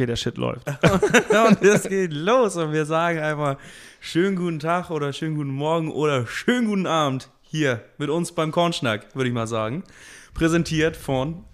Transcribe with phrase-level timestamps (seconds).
[0.00, 0.66] okay, der Shit läuft.
[1.48, 3.56] und es geht los und wir sagen einfach
[4.00, 8.50] schönen guten Tag oder schönen guten Morgen oder schönen guten Abend hier mit uns beim
[8.50, 9.84] Kornschnack, würde ich mal sagen.
[10.32, 11.44] Präsentiert von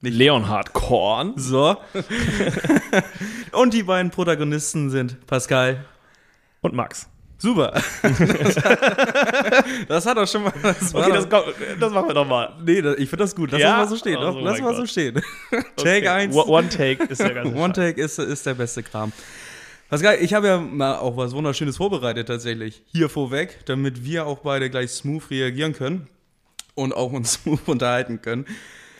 [0.00, 1.34] Leonhard Korn.
[1.36, 1.76] so.
[3.52, 5.84] und die beiden Protagonisten sind Pascal.
[6.62, 7.06] Und Max.
[7.40, 7.72] Super.
[9.88, 10.52] das hat doch schon mal.
[10.62, 11.26] Das Okay, das,
[11.80, 12.54] das machen wir doch mal.
[12.64, 13.50] nee, das, ich finde das gut.
[13.52, 13.76] Lass Ja?
[13.78, 14.18] mal so stehen.
[14.18, 15.20] Oh, Lass, mal so stehen.
[15.50, 15.64] Okay.
[16.02, 16.34] Take 1.
[16.36, 17.72] One- One Take ist der ganze One.
[17.72, 19.12] Take ist, ist der beste Kram.
[19.88, 22.82] Pascal, ich habe ja mal auch was Wunderschönes vorbereitet tatsächlich.
[22.92, 26.06] Hier vorweg, damit wir auch beide gleich smooth reagieren können
[26.74, 28.44] und auch uns smooth unterhalten können.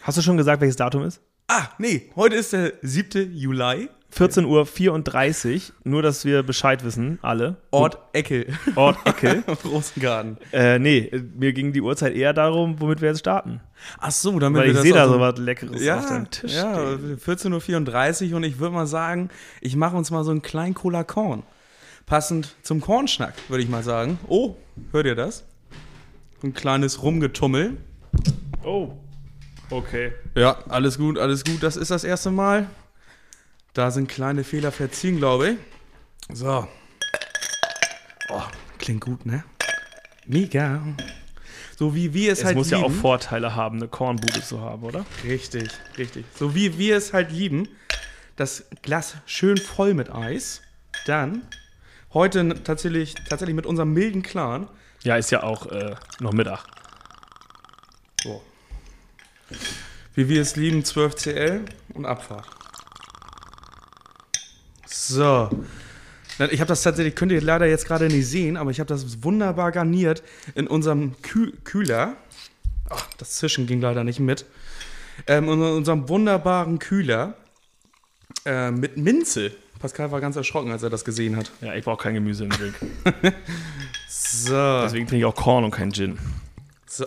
[0.02, 1.20] Hast du schon gesagt, welches Datum ist?
[1.46, 3.32] Ah, nee, heute ist der 7.
[3.36, 3.88] Juli.
[4.16, 7.56] 14.34 Uhr, nur dass wir Bescheid wissen, alle.
[7.70, 8.46] Ort Eckel.
[8.74, 9.42] Ort Eckel.
[9.62, 10.36] Großen Garten.
[10.52, 13.60] äh, nee, mir ging die Uhrzeit eher darum, womit wir jetzt starten.
[13.98, 16.52] Ach so, damit Weil wir ich sehe da so was Leckeres auf Ja, deinem Tisch.
[16.54, 17.18] ja stehen.
[17.18, 21.04] 14.34 Uhr und ich würde mal sagen, ich mache uns mal so einen kleinen Cola
[21.04, 21.42] Korn.
[22.06, 24.18] Passend zum Kornschnack, würde ich mal sagen.
[24.26, 24.56] Oh,
[24.90, 25.44] hört ihr das?
[26.42, 27.76] Ein kleines Rumgetummel.
[28.64, 28.92] Oh.
[29.70, 30.12] Okay.
[30.34, 31.62] Ja, alles gut, alles gut.
[31.62, 32.66] Das ist das erste Mal.
[33.74, 36.36] Da sind kleine Fehler verziehen, glaube ich.
[36.36, 36.66] So.
[38.28, 38.42] Oh,
[38.78, 39.44] klingt gut, ne?
[40.26, 40.82] Mega.
[41.76, 42.82] So wie wir es, Es halt muss lieben.
[42.82, 45.06] ja auch Vorteile haben, eine Kornbude zu haben, oder?
[45.24, 46.24] Richtig, richtig.
[46.36, 47.68] So wie wir es halt lieben.
[48.36, 50.62] Das Glas schön voll mit Eis.
[51.06, 51.42] Dann
[52.12, 54.68] heute tatsächlich, tatsächlich mit unserem milden Clan.
[55.04, 56.64] Ja, ist ja auch äh, noch Mittag.
[58.22, 58.42] So.
[60.14, 62.46] Wie wir es lieben, 12 CL und Abfahrt.
[64.90, 65.48] So.
[66.50, 69.22] Ich habe das tatsächlich, könnt ihr leider jetzt gerade nicht sehen, aber ich habe das
[69.22, 70.22] wunderbar garniert
[70.54, 72.16] in unserem Kühl Kühler.
[72.88, 74.46] Ach, das Zischen ging leider nicht mit.
[75.26, 77.34] Ähm, in unserem wunderbaren Kühler
[78.46, 79.52] äh, mit Minze.
[79.80, 81.50] Pascal war ganz erschrocken, als er das gesehen hat.
[81.60, 82.74] Ja, ich brauche kein Gemüse im Drink.
[84.12, 84.82] So.
[84.82, 86.18] Deswegen trinke ich auch Korn und kein Gin.
[86.86, 87.06] So.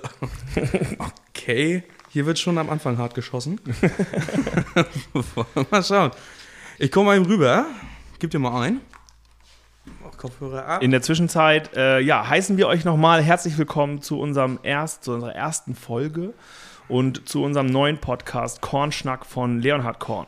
[1.29, 1.83] Okay.
[2.09, 3.59] Hier wird schon am Anfang hart geschossen.
[5.71, 6.11] mal schauen.
[6.79, 7.67] Ich komme mal eben rüber.
[8.17, 8.81] Gib dir mal ein.
[10.03, 10.81] Oh, Kopfhörer ab.
[10.81, 15.13] In der Zwischenzeit, äh, ja, heißen wir euch nochmal herzlich willkommen zu unserem erst, zu
[15.13, 16.33] unserer ersten Folge
[16.87, 20.25] und zu unserem neuen Podcast Kornschnack von Leonhard Korn.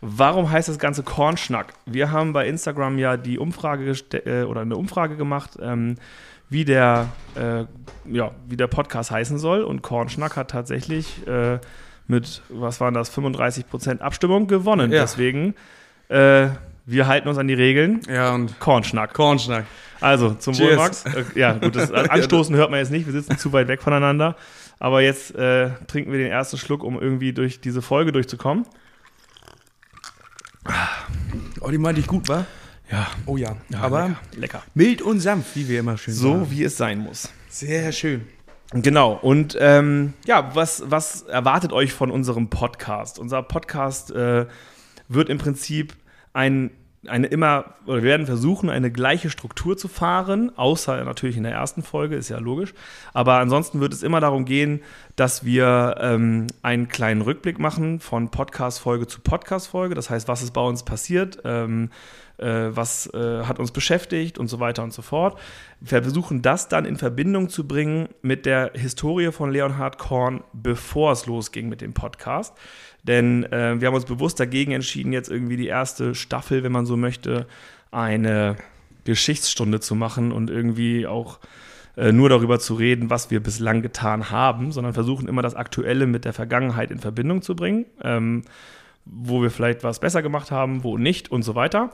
[0.00, 1.74] Warum heißt das Ganze Kornschnack?
[1.84, 3.90] Wir haben bei Instagram ja die Umfrage
[4.24, 5.96] äh, oder eine Umfrage gemacht, ähm,
[6.48, 7.64] wie der, äh,
[8.04, 9.62] ja, wie der Podcast heißen soll.
[9.62, 11.58] Und Kornschnack hat tatsächlich äh,
[12.06, 14.92] mit, was waren das, 35% Abstimmung gewonnen.
[14.92, 15.02] Ja.
[15.02, 15.54] Deswegen,
[16.08, 16.48] äh,
[16.84, 18.00] wir halten uns an die Regeln.
[18.08, 19.14] ja, und Kornschnack.
[19.14, 19.66] Kornschnack.
[20.00, 20.70] Also, zum Cheers.
[20.70, 21.04] Wohl, Max.
[21.04, 24.36] Äh, ja, gut, das Anstoßen hört man jetzt nicht, wir sitzen zu weit weg voneinander.
[24.80, 28.66] Aber jetzt äh, trinken wir den ersten Schluck, um irgendwie durch diese Folge durchzukommen.
[31.60, 32.44] Oh, die meinte ich gut, wa?
[32.90, 33.56] Ja, Oh ja.
[33.70, 34.18] ja Aber lecker.
[34.36, 34.62] lecker.
[34.74, 36.50] mild und sanft, wie wir immer schön So sagen.
[36.50, 37.30] wie es sein muss.
[37.48, 38.26] Sehr schön.
[38.74, 39.18] Genau.
[39.20, 43.18] Und ähm, ja, was, was erwartet euch von unserem Podcast?
[43.18, 44.46] Unser Podcast äh,
[45.08, 45.94] wird im Prinzip
[46.32, 46.70] ein,
[47.06, 51.52] eine immer, oder wir werden versuchen, eine gleiche Struktur zu fahren, außer natürlich in der
[51.52, 52.72] ersten Folge, ist ja logisch.
[53.12, 54.80] Aber ansonsten wird es immer darum gehen,
[55.16, 59.94] dass wir ähm, einen kleinen Rückblick machen von Podcast-Folge zu Podcast-Folge.
[59.94, 64.48] Das heißt, was ist bei uns passiert, ähm, äh, was äh, hat uns beschäftigt und
[64.48, 65.38] so weiter und so fort.
[65.80, 71.12] Wir versuchen das dann in Verbindung zu bringen mit der Historie von Leonhard Korn, bevor
[71.12, 72.54] es losging mit dem Podcast.
[73.02, 76.86] Denn äh, wir haben uns bewusst dagegen entschieden, jetzt irgendwie die erste Staffel, wenn man
[76.86, 77.46] so möchte,
[77.90, 78.56] eine
[79.04, 81.38] Geschichtsstunde zu machen und irgendwie auch
[81.96, 86.06] äh, nur darüber zu reden, was wir bislang getan haben, sondern versuchen immer das Aktuelle
[86.06, 88.42] mit der Vergangenheit in Verbindung zu bringen, ähm,
[89.04, 91.90] wo wir vielleicht was besser gemacht haben, wo nicht und so weiter.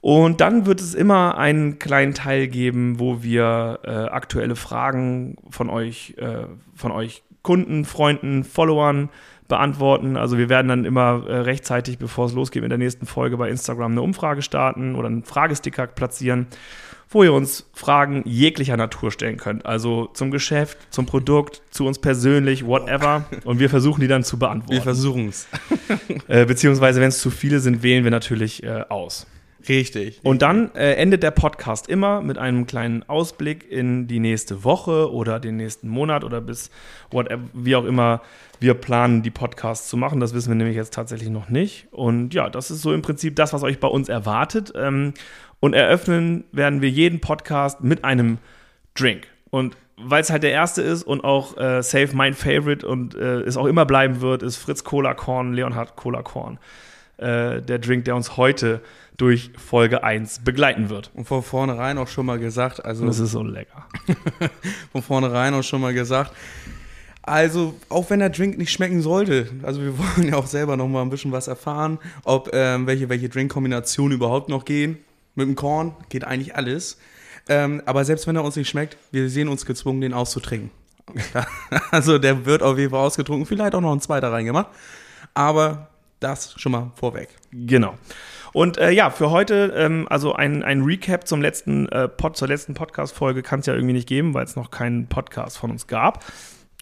[0.00, 5.70] Und dann wird es immer einen kleinen Teil geben, wo wir äh, aktuelle Fragen von
[5.70, 9.10] euch, äh, von euch Kunden, Freunden, Followern
[9.46, 10.16] beantworten.
[10.16, 13.48] Also wir werden dann immer äh, rechtzeitig, bevor es losgeht, in der nächsten Folge bei
[13.48, 16.46] Instagram eine Umfrage starten oder einen Fragesticker platzieren,
[17.14, 19.66] wo ihr uns Fragen jeglicher Natur stellen könnt.
[19.66, 23.24] Also zum Geschäft, zum Produkt, zu uns persönlich, whatever.
[23.44, 24.72] Und wir versuchen die dann zu beantworten.
[24.72, 25.48] Wir versuchen es.
[26.28, 29.26] äh, beziehungsweise, wenn es zu viele sind, wählen wir natürlich äh, aus.
[29.68, 30.20] Richtig.
[30.22, 35.12] Und dann äh, endet der Podcast immer mit einem kleinen Ausblick in die nächste Woche
[35.12, 36.70] oder den nächsten Monat oder bis
[37.10, 38.22] whatever, wie auch immer
[38.60, 40.20] wir planen, die Podcasts zu machen.
[40.20, 41.88] Das wissen wir nämlich jetzt tatsächlich noch nicht.
[41.90, 44.72] Und ja, das ist so im Prinzip das, was euch bei uns erwartet.
[44.76, 45.14] Ähm,
[45.62, 48.38] und eröffnen werden wir jeden Podcast mit einem
[48.94, 49.28] Drink.
[49.50, 53.42] Und weil es halt der erste ist und auch äh, safe mein Favorite und äh,
[53.42, 56.58] es auch immer bleiben wird, ist Fritz Cola Korn, Leonhard Cola Korn.
[57.18, 58.80] äh, der Drink, der uns heute
[59.16, 61.12] durch Folge 1 begleiten wird.
[61.14, 63.06] Und von vornherein auch schon mal gesagt, also.
[63.06, 63.86] Das ist so lecker.
[64.92, 66.32] von vornherein auch schon mal gesagt.
[67.22, 70.88] Also, auch wenn der Drink nicht schmecken sollte, also wir wollen ja auch selber noch
[70.88, 74.98] mal ein bisschen was erfahren, ob ähm, welche, welche Drinkkombinationen überhaupt noch gehen.
[75.34, 76.98] Mit dem Korn geht eigentlich alles.
[77.48, 80.70] Ähm, aber selbst wenn er uns nicht schmeckt, wir sehen uns gezwungen, den auszutrinken.
[81.90, 84.68] also der wird auf jeden Fall ausgetrunken, vielleicht auch noch ein zweiter reingemacht.
[85.34, 85.88] Aber
[86.20, 87.30] das schon mal vorweg.
[87.50, 87.94] Genau.
[88.52, 92.48] Und äh, ja, für heute, ähm, also ein, ein Recap zum letzten äh, Pod, zur
[92.48, 95.86] letzten Podcast-Folge kann es ja irgendwie nicht geben, weil es noch keinen Podcast von uns
[95.86, 96.24] gab.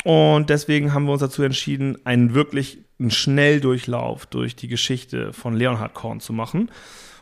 [0.05, 5.57] Und deswegen haben wir uns dazu entschieden, einen wirklich einen Schnelldurchlauf durch die Geschichte von
[5.57, 6.71] Leonhard Korn zu machen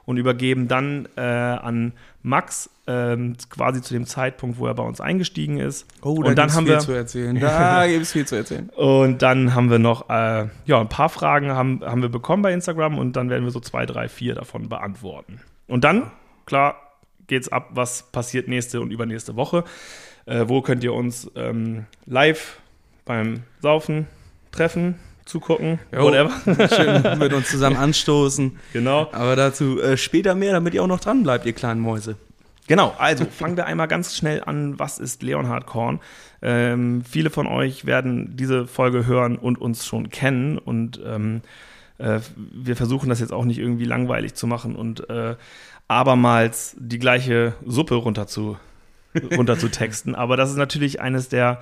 [0.05, 1.93] und übergeben dann äh, an
[2.23, 5.87] Max ähm, quasi zu dem Zeitpunkt, wo er bei uns eingestiegen ist.
[6.01, 7.37] Oh, da und dann haben viel wir zu erzählen.
[7.41, 8.71] Da gibt es viel zu erzählen.
[8.71, 12.55] und dann haben wir noch äh, ja ein paar Fragen haben, haben wir bekommen bei
[12.55, 15.41] Instagram und dann werden wir so zwei, drei, vier davon beantworten.
[15.67, 16.11] Und dann
[16.47, 16.77] klar
[17.27, 19.65] geht's ab, was passiert nächste und übernächste Woche.
[20.25, 22.59] Äh, wo könnt ihr uns ähm, live
[23.05, 24.07] beim Saufen
[24.53, 24.95] treffen?
[25.29, 26.33] Zugucken, jo, whatever.
[26.75, 28.59] Schön mit uns zusammen anstoßen.
[28.73, 29.09] Genau.
[29.13, 32.17] Aber dazu äh, später mehr, damit ihr auch noch dran bleibt, ihr kleinen Mäuse.
[32.67, 34.79] Genau, also fangen wir einmal ganz schnell an.
[34.79, 36.01] Was ist Leonhard Korn?
[36.41, 41.43] Ähm, viele von euch werden diese Folge hören und uns schon kennen und ähm,
[41.99, 45.35] äh, wir versuchen das jetzt auch nicht irgendwie langweilig zu machen und äh,
[45.89, 48.57] abermals die gleiche Suppe runter zu,
[49.37, 50.15] runter zu texten.
[50.15, 51.61] Aber das ist natürlich eines der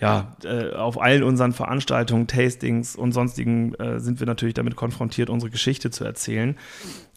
[0.00, 5.30] ja, äh, auf allen unseren Veranstaltungen, Tastings und sonstigen äh, sind wir natürlich damit konfrontiert,
[5.30, 6.56] unsere Geschichte zu erzählen.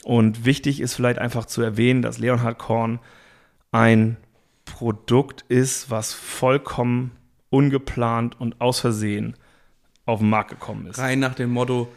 [0.03, 2.99] Und wichtig ist vielleicht einfach zu erwähnen, dass Leonhard Korn
[3.71, 4.17] ein
[4.65, 7.11] Produkt ist, was vollkommen
[7.49, 9.35] ungeplant und aus Versehen
[10.05, 10.99] auf den Markt gekommen ist.
[10.99, 11.87] Rein nach dem Motto,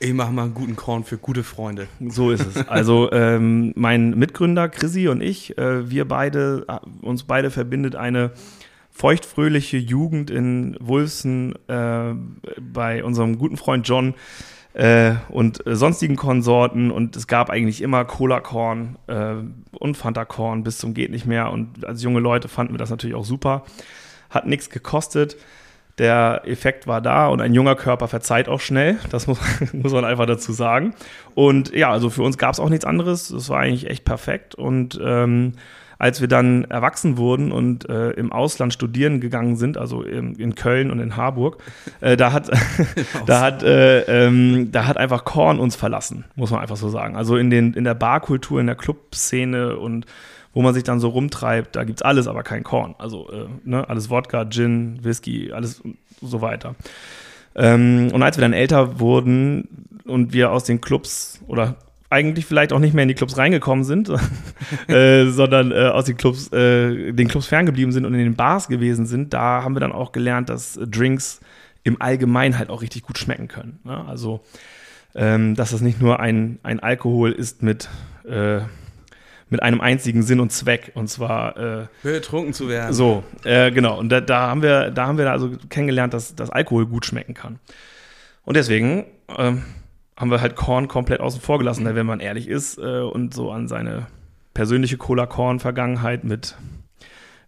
[0.00, 1.86] ich mache mal einen guten Korn für gute Freunde.
[2.08, 2.68] So ist es.
[2.68, 8.32] Also ähm, mein Mitgründer Chrissy und ich, äh, wir beide, äh, uns beide verbindet eine
[8.92, 12.14] feuchtfröhliche Jugend in Wulfsen äh,
[12.60, 14.14] bei unserem guten Freund John
[14.74, 19.34] äh, und äh, sonstigen Konsorten und es gab eigentlich immer Cola-Korn äh,
[19.78, 23.16] und Fanta-Korn bis zum geht nicht mehr und als junge Leute fanden wir das natürlich
[23.16, 23.64] auch super.
[24.30, 25.36] Hat nichts gekostet.
[25.98, 28.98] Der Effekt war da und ein junger Körper verzeiht auch schnell.
[29.10, 29.38] Das muss,
[29.74, 30.94] muss man einfach dazu sagen.
[31.34, 33.28] Und ja, also für uns gab es auch nichts anderes.
[33.28, 35.52] Das war eigentlich echt perfekt und ähm,
[36.02, 40.56] als wir dann erwachsen wurden und äh, im Ausland studieren gegangen sind, also in, in
[40.56, 41.62] Köln und in Harburg,
[42.00, 42.50] äh, da hat,
[43.26, 47.14] da hat, äh, ähm, da hat einfach Korn uns verlassen, muss man einfach so sagen.
[47.14, 50.06] Also in, den, in der Barkultur, in der Clubszene und
[50.52, 52.96] wo man sich dann so rumtreibt, da gibt es alles, aber kein Korn.
[52.98, 55.84] Also äh, ne, alles Wodka, Gin, Whisky, alles
[56.20, 56.74] so weiter.
[57.54, 61.76] Ähm, und als wir dann älter wurden und wir aus den Clubs oder
[62.12, 64.08] eigentlich vielleicht auch nicht mehr in die Clubs reingekommen sind,
[64.88, 68.68] äh, sondern äh, aus den Clubs, äh, den Clubs ferngeblieben sind und in den Bars
[68.68, 71.40] gewesen sind, da haben wir dann auch gelernt, dass Drinks
[71.82, 73.80] im Allgemeinen halt auch richtig gut schmecken können.
[73.84, 74.04] Ne?
[74.06, 74.40] Also,
[75.14, 77.88] ähm, dass das nicht nur ein, ein Alkohol ist mit,
[78.26, 78.60] äh,
[79.50, 82.94] mit einem einzigen Sinn und Zweck, und zwar äh, betrunken zu werden.
[82.94, 83.98] So, äh, genau.
[83.98, 87.34] Und da, da, haben wir, da haben wir also kennengelernt, dass, dass Alkohol gut schmecken
[87.34, 87.58] kann.
[88.44, 89.04] Und deswegen
[89.36, 89.62] ähm,
[90.16, 93.50] haben wir halt Korn komplett außen vor gelassen, wenn man ehrlich ist äh, und so
[93.50, 94.06] an seine
[94.54, 96.56] persönliche Cola-Korn-Vergangenheit mit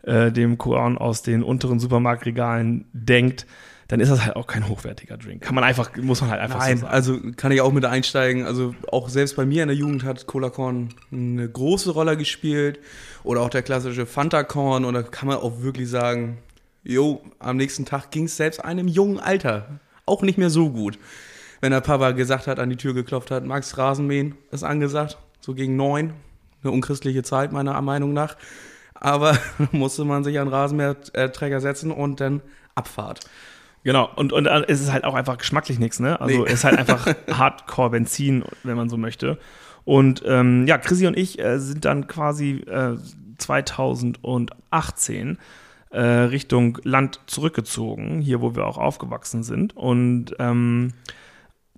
[0.03, 3.47] äh, dem Korn aus den unteren Supermarktregalen denkt,
[3.89, 5.43] dann ist das halt auch kein hochwertiger Drink.
[5.43, 6.95] Kann man einfach, muss man halt einfach Nein, so sagen.
[6.95, 8.47] also kann ich auch mit einsteigen.
[8.47, 12.81] Also auch selbst bei mir in der Jugend hat Cola Korn eine große Rolle gespielt.
[13.25, 14.87] Oder auch der klassische Fanta Korn.
[14.87, 16.39] Und da kann man auch wirklich sagen,
[16.83, 20.99] jo, am nächsten Tag ging es selbst einem jungen Alter auch nicht mehr so gut
[21.65, 25.55] wenn der Papa gesagt hat, an die Tür geklopft hat, Max Rasenmähen ist angesagt, so
[25.55, 26.13] gegen neun.
[26.63, 28.37] Eine unchristliche Zeit, meiner Meinung nach.
[28.93, 29.39] Aber
[29.73, 32.43] musste man sich an Rasenmäherträger setzen und dann
[32.75, 33.21] Abfahrt.
[33.83, 36.21] Genau, und, und es ist halt auch einfach geschmacklich nichts, ne?
[36.21, 36.45] Also nee.
[36.49, 39.39] es ist halt einfach Hardcore-Benzin, wenn man so möchte.
[39.87, 42.99] Und ähm, ja, Chrissy und ich äh, sind dann quasi äh,
[43.39, 45.39] 2018
[45.89, 49.75] äh, Richtung Land zurückgezogen, hier wo wir auch aufgewachsen sind.
[49.75, 50.93] Und ähm,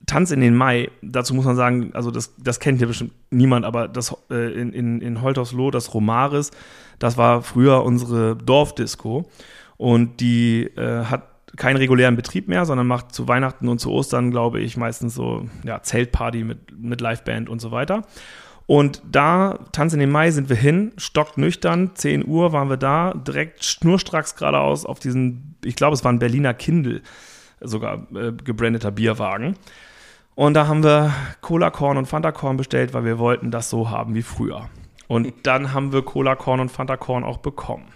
[0.04, 3.64] Tanz in den Mai, dazu muss man sagen, also das, das kennt ja bestimmt niemand,
[3.64, 6.50] aber das äh, in, in, in Holtersloh, das Romaris,
[6.98, 9.28] das war früher unsere Dorfdisco
[9.76, 11.24] und die äh, hat
[11.56, 15.48] keinen regulären Betrieb mehr, sondern macht zu Weihnachten und zu Ostern, glaube ich, meistens so
[15.64, 18.02] ja, Zeltparty mit, mit Liveband und so weiter.
[18.66, 23.14] Und da, Tanz in den Mai, sind wir hin, stocknüchtern, 10 Uhr waren wir da,
[23.14, 27.00] direkt schnurstracks geradeaus auf diesen, ich glaube, es war ein Berliner Kindle,
[27.60, 29.56] sogar äh, gebrandeter Bierwagen.
[30.36, 33.90] Und da haben wir Cola Korn und Fanta Korn bestellt, weil wir wollten das so
[33.90, 34.68] haben wie früher.
[35.08, 37.86] Und dann haben wir Cola Korn und Fanta Korn auch bekommen.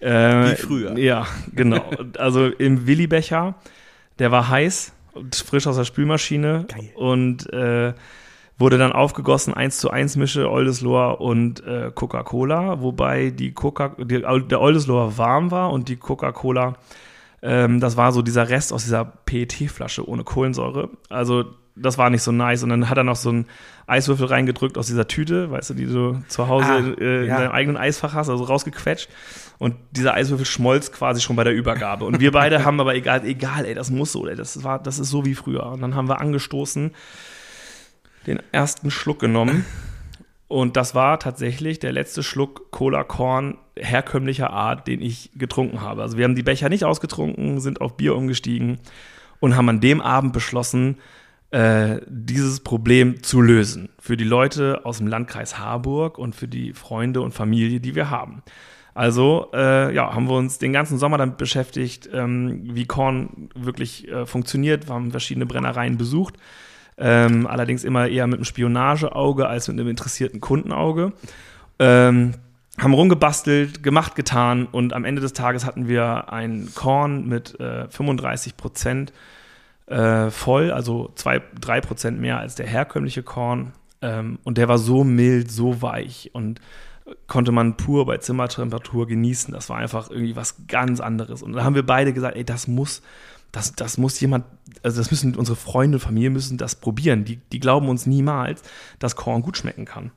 [0.00, 0.98] Äh, wie früher.
[0.98, 1.84] Ja, genau.
[2.18, 3.54] also im Willi-Becher,
[4.18, 4.92] der war heiß,
[5.32, 6.66] frisch aus der Spülmaschine.
[6.68, 6.90] Geil.
[6.96, 7.94] Und äh,
[8.58, 14.20] wurde dann aufgegossen, 1 zu 1 Mische Oldesloher und äh, Coca-Cola, wobei die Coca die,
[14.20, 16.74] der Oldesloher warm war und die Coca-Cola,
[17.42, 20.90] ähm, das war so dieser Rest aus dieser PET-Flasche ohne Kohlensäure.
[21.08, 21.44] Also
[21.74, 22.62] das war nicht so nice.
[22.62, 23.46] Und dann hat er noch so einen
[23.86, 27.38] Eiswürfel reingedrückt aus dieser Tüte, weißt du, die du zu Hause ah, äh, in ja.
[27.38, 29.08] deinem eigenen Eisfach hast, also rausgequetscht.
[29.58, 32.04] Und dieser Eiswürfel schmolz quasi schon bei der Übergabe.
[32.04, 34.98] Und wir beide haben aber egal, egal, ey, das muss so, ey, das war, das
[34.98, 35.66] ist so wie früher.
[35.66, 36.92] Und dann haben wir angestoßen
[38.26, 39.64] den ersten Schluck genommen.
[40.48, 46.02] Und das war tatsächlich der letzte Schluck Cola Korn herkömmlicher Art, den ich getrunken habe.
[46.02, 48.78] Also wir haben die Becher nicht ausgetrunken, sind auf Bier umgestiegen
[49.40, 50.98] und haben an dem Abend beschlossen,
[51.50, 53.88] äh, dieses Problem zu lösen.
[53.98, 58.10] Für die Leute aus dem Landkreis Harburg und für die Freunde und Familie, die wir
[58.10, 58.42] haben.
[58.94, 64.06] Also äh, ja, haben wir uns den ganzen Sommer damit beschäftigt, ähm, wie Korn wirklich
[64.08, 64.88] äh, funktioniert.
[64.88, 66.36] Wir haben verschiedene Brennereien besucht
[66.98, 71.12] ähm, allerdings immer eher mit einem Spionageauge als mit einem interessierten Kundenauge.
[71.78, 72.34] Ähm,
[72.78, 77.88] haben rumgebastelt, gemacht, getan und am Ende des Tages hatten wir ein Korn mit äh,
[77.88, 79.12] 35 Prozent
[79.86, 83.72] äh, voll, also 2, 3 Prozent mehr als der herkömmliche Korn.
[84.00, 86.60] Ähm, und der war so mild, so weich und
[87.26, 89.52] konnte man pur bei Zimmertemperatur genießen.
[89.52, 91.42] Das war einfach irgendwie was ganz anderes.
[91.42, 93.02] Und da haben wir beide gesagt, ey, das muss
[93.52, 94.46] das, das muss jemand,
[94.82, 97.24] also das müssen unsere Freunde und Familie müssen das probieren.
[97.24, 98.62] Die, die glauben uns niemals,
[98.98, 100.10] dass Korn gut schmecken kann.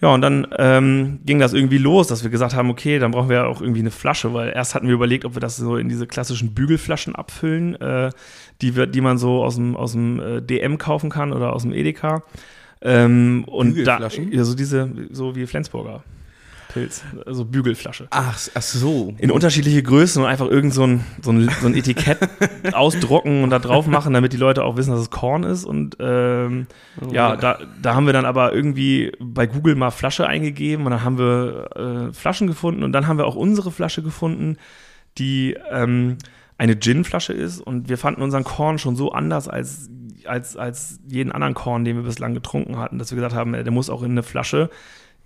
[0.00, 3.28] Ja, und dann ähm, ging das irgendwie los, dass wir gesagt haben, okay, dann brauchen
[3.28, 5.88] wir auch irgendwie eine Flasche, weil erst hatten wir überlegt, ob wir das so in
[5.88, 8.10] diese klassischen Bügelflaschen abfüllen, äh,
[8.62, 11.62] die, wir, die man so aus dem, aus dem äh, DM kaufen kann oder aus
[11.62, 12.22] dem Edeka.
[12.80, 16.04] Ähm, und da, ja, so diese, so wie Flensburger.
[16.78, 18.06] Pilz, also Bügelflasche.
[18.10, 19.14] Ach, ach so.
[19.18, 22.18] In unterschiedliche Größen und einfach irgend so ein, so ein, so ein Etikett
[22.72, 25.64] ausdrucken und da drauf machen, damit die Leute auch wissen, dass es Korn ist.
[25.64, 26.66] Und ähm,
[27.00, 30.92] oh, ja, da, da haben wir dann aber irgendwie bei Google mal Flasche eingegeben und
[30.92, 34.56] dann haben wir äh, Flaschen gefunden und dann haben wir auch unsere Flasche gefunden,
[35.18, 36.18] die ähm,
[36.58, 39.90] eine Gin-Flasche ist und wir fanden unseren Korn schon so anders als,
[40.24, 43.70] als, als jeden anderen Korn, den wir bislang getrunken hatten, dass wir gesagt haben, der
[43.70, 44.70] muss auch in eine Flasche,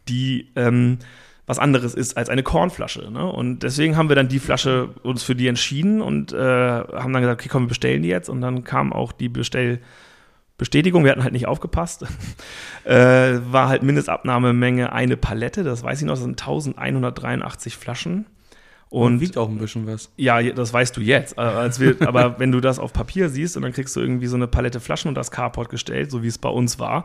[0.09, 0.99] die ähm,
[1.47, 3.11] was anderes ist als eine Kornflasche.
[3.11, 3.31] Ne?
[3.31, 7.23] Und deswegen haben wir dann die Flasche uns für die entschieden und äh, haben dann
[7.23, 8.29] gesagt, okay, komm, wir bestellen die jetzt.
[8.29, 11.05] Und dann kam auch die Bestellbestätigung.
[11.05, 12.07] Wir hatten halt nicht aufgepasst.
[12.85, 12.95] äh,
[13.51, 18.27] war halt Mindestabnahmemenge eine Palette, das weiß ich noch, das sind 1183 Flaschen.
[18.89, 20.13] Und, und wiegt auch ein bisschen was.
[20.17, 21.39] Ja, das weißt du jetzt.
[21.39, 24.37] Äh, wir, aber wenn du das auf Papier siehst und dann kriegst du irgendwie so
[24.37, 27.05] eine Palette Flaschen und das Carport gestellt, so wie es bei uns war.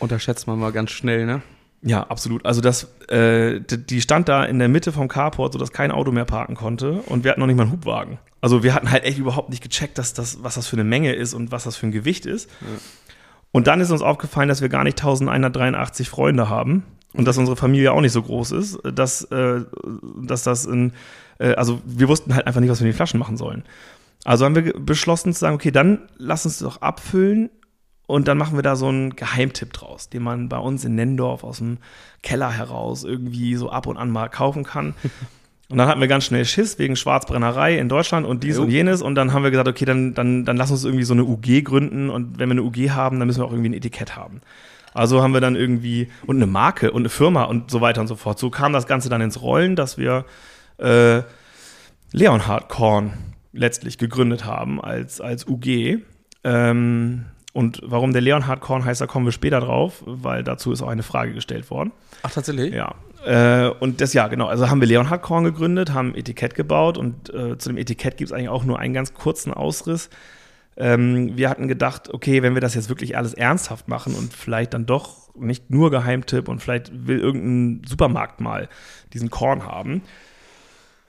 [0.00, 1.42] Unterschätzt man mal ganz schnell, ne?
[1.82, 2.44] Ja, absolut.
[2.44, 6.26] Also das, äh, die stand da in der Mitte vom Carport, sodass kein Auto mehr
[6.26, 8.18] parken konnte und wir hatten noch nicht mal einen Hubwagen.
[8.42, 11.12] Also wir hatten halt echt überhaupt nicht gecheckt, dass das, was das für eine Menge
[11.14, 12.50] ist und was das für ein Gewicht ist.
[12.60, 12.66] Ja.
[13.52, 16.84] Und dann ist uns aufgefallen, dass wir gar nicht 1183 Freunde haben
[17.14, 19.62] und dass unsere Familie auch nicht so groß ist, dass, äh,
[20.22, 20.92] dass das in,
[21.38, 23.64] äh, also wir wussten halt einfach nicht, was wir mit den Flaschen machen sollen.
[24.24, 27.50] Also haben wir beschlossen zu sagen, okay, dann lass uns doch abfüllen
[28.10, 31.44] und dann machen wir da so einen Geheimtipp draus, den man bei uns in Nendorf
[31.44, 31.78] aus dem
[32.24, 34.94] Keller heraus irgendwie so ab und an mal kaufen kann.
[35.68, 38.62] Und dann hatten wir ganz schnell Schiss wegen Schwarzbrennerei in Deutschland und dies jo.
[38.62, 39.02] und jenes.
[39.02, 41.62] Und dann haben wir gesagt, okay, dann, dann, dann lass uns irgendwie so eine UG
[41.62, 42.10] gründen.
[42.10, 44.40] Und wenn wir eine UG haben, dann müssen wir auch irgendwie ein Etikett haben.
[44.94, 48.08] Also haben wir dann irgendwie und eine Marke und eine Firma und so weiter und
[48.08, 48.40] so fort.
[48.40, 50.24] So kam das Ganze dann ins Rollen, dass wir
[50.78, 51.22] äh,
[52.10, 53.12] Leonhard Korn
[53.52, 55.98] letztlich gegründet haben als, als UG.
[56.42, 60.82] Ähm, und warum der Leonhard Korn heißt, da kommen wir später drauf, weil dazu ist
[60.82, 61.90] auch eine Frage gestellt worden.
[62.22, 62.72] Ach, tatsächlich?
[62.72, 62.94] Ja.
[63.24, 64.46] Äh, und das, ja, genau.
[64.46, 68.30] Also haben wir Leonhard Korn gegründet, haben Etikett gebaut und äh, zu dem Etikett gibt
[68.30, 70.10] es eigentlich auch nur einen ganz kurzen Ausriss.
[70.76, 74.72] Ähm, wir hatten gedacht, okay, wenn wir das jetzt wirklich alles ernsthaft machen und vielleicht
[74.72, 78.68] dann doch nicht nur Geheimtipp und vielleicht will irgendein Supermarkt mal
[79.12, 80.02] diesen Korn haben,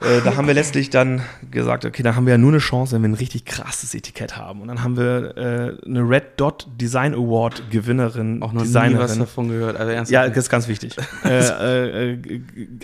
[0.02, 2.96] äh, da haben wir letztlich dann gesagt, okay, da haben wir ja nur eine Chance,
[2.96, 4.62] wenn wir ein richtig krasses Etikett haben.
[4.62, 9.04] Und dann haben wir äh, eine Red Dot Design Award Gewinnerin, auch noch Designerin, nie
[9.04, 9.78] was davon gehört.
[9.78, 10.96] Also ernsthaft ja, das ist ganz wichtig.
[11.24, 12.18] äh, äh,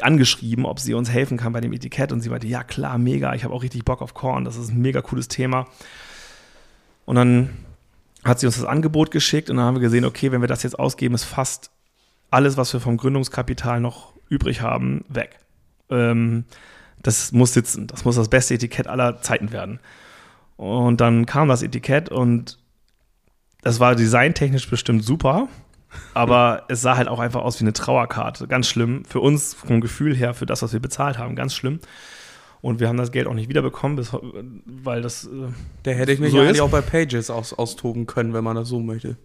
[0.02, 2.12] angeschrieben, ob sie uns helfen kann bei dem Etikett.
[2.12, 3.34] Und sie meinte, ja klar, mega.
[3.34, 4.46] Ich habe auch richtig Bock auf Korn.
[4.46, 5.66] Das ist ein mega cooles Thema.
[7.06, 7.50] Und dann
[8.24, 10.62] hat sie uns das Angebot geschickt und dann haben wir gesehen, okay, wenn wir das
[10.64, 11.72] jetzt ausgeben, ist fast
[12.30, 15.40] alles, was wir vom Gründungskapital noch übrig haben, weg.
[15.90, 16.44] Ähm,
[17.08, 17.88] das muss sitzen.
[17.88, 19.80] Das muss das beste Etikett aller Zeiten werden.
[20.58, 22.60] Und dann kam das Etikett und
[23.62, 25.48] das war designtechnisch bestimmt super,
[26.14, 28.48] aber es sah halt auch einfach aus wie eine Trauerkarte.
[28.50, 29.06] Ganz schlimm.
[29.06, 31.80] Für uns, vom Gefühl her, für das, was wir bezahlt haben, ganz schlimm.
[32.60, 34.12] Und wir haben das Geld auch nicht wiederbekommen, bis,
[34.66, 35.26] weil das.
[35.28, 35.54] Äh,
[35.86, 38.68] Der hätte ich mich so eigentlich auch bei Pages aus, austoben können, wenn man das
[38.68, 39.16] so möchte.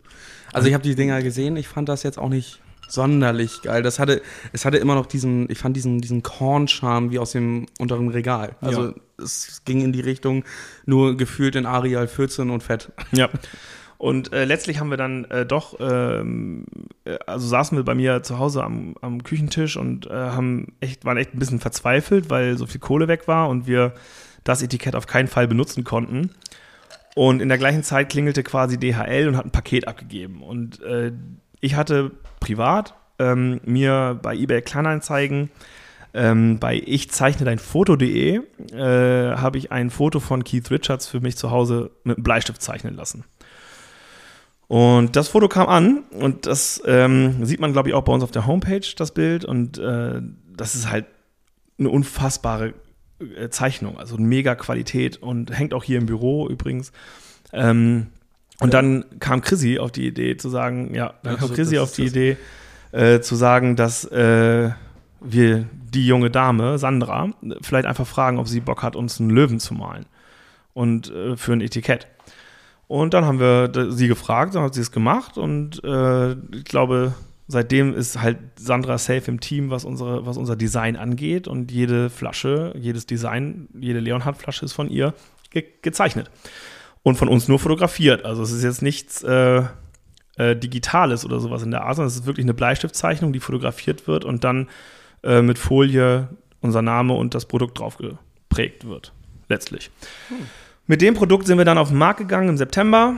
[0.53, 3.83] Also ich habe die Dinger gesehen, ich fand das jetzt auch nicht sonderlich geil.
[3.83, 4.23] Das hatte,
[4.53, 8.57] es hatte immer noch diesen, ich fand diesen, diesen Korn-Charme wie aus dem unteren Regal.
[8.61, 8.95] Also Ja.
[9.23, 10.45] es ging in die Richtung,
[10.85, 12.93] nur gefühlt in Arial 14 und fett.
[13.13, 13.29] Ja.
[13.99, 16.65] Und äh, letztlich haben wir dann äh, doch, ähm,
[17.05, 21.05] äh, also saßen wir bei mir zu Hause am, am Küchentisch und äh, haben echt,
[21.05, 23.95] waren echt ein bisschen verzweifelt, weil so viel Kohle weg war und wir
[24.43, 26.31] das Etikett auf keinen Fall benutzen konnten.
[27.15, 30.43] Und in der gleichen Zeit klingelte quasi DHL und hat ein Paket abgegeben.
[30.43, 31.13] Und äh,
[31.63, 35.51] ich hatte privat ähm, mir bei eBay Kleinanzeigen
[36.15, 38.41] ähm, bei ich zeichne dein Foto.de
[38.73, 42.61] äh, habe ich ein Foto von Keith Richards für mich zu Hause mit einem Bleistift
[42.61, 43.25] zeichnen lassen.
[44.69, 48.25] Und das Foto kam an und das ähm, sieht man, glaube ich, auch bei uns
[48.25, 49.45] auf der Homepage, das Bild.
[49.45, 50.21] Und äh,
[50.57, 51.07] das ist halt
[51.79, 52.75] eine unfassbare
[53.21, 56.93] äh, Zeichnung, also eine mega Qualität und hängt auch hier im Büro übrigens.
[57.53, 58.09] Ähm,
[58.63, 62.07] und dann kam Chrissy auf die Idee zu sagen, ja, dann kam Chrissy auf die
[62.07, 62.37] Idee
[62.93, 64.71] äh, zu sagen, dass äh,
[65.21, 69.61] wir die junge Dame, Sandra, vielleicht einfach fragen, ob sie Bock hat, uns einen Löwen
[69.61, 70.07] zu malen.
[70.75, 72.07] Und äh, für ein Etikett.
[72.89, 77.15] Und dann haben wir sie gefragt, dann hat sie es gemacht und äh, ich glaube,
[77.47, 82.11] seitdem ist halt Sandra safe im Team, was, unsere, was unser Design angeht und jede
[82.11, 85.15] Flasche, jedes Design, jede Leonhard-Flasche ist von ihr
[85.51, 86.31] ge gezeichnet
[87.03, 88.25] und von uns nur fotografiert.
[88.25, 89.63] Also es ist jetzt nichts äh,
[90.37, 94.07] äh, Digitales oder sowas in der Art, sondern es ist wirklich eine Bleistiftzeichnung, die fotografiert
[94.07, 94.69] wird und dann
[95.23, 96.29] äh, mit Folie
[96.61, 99.13] unser Name und das Produkt drauf geprägt wird,
[99.49, 99.91] letztlich.
[100.87, 103.17] Mit dem Produkt sind wir dann auf den Markt gegangen im September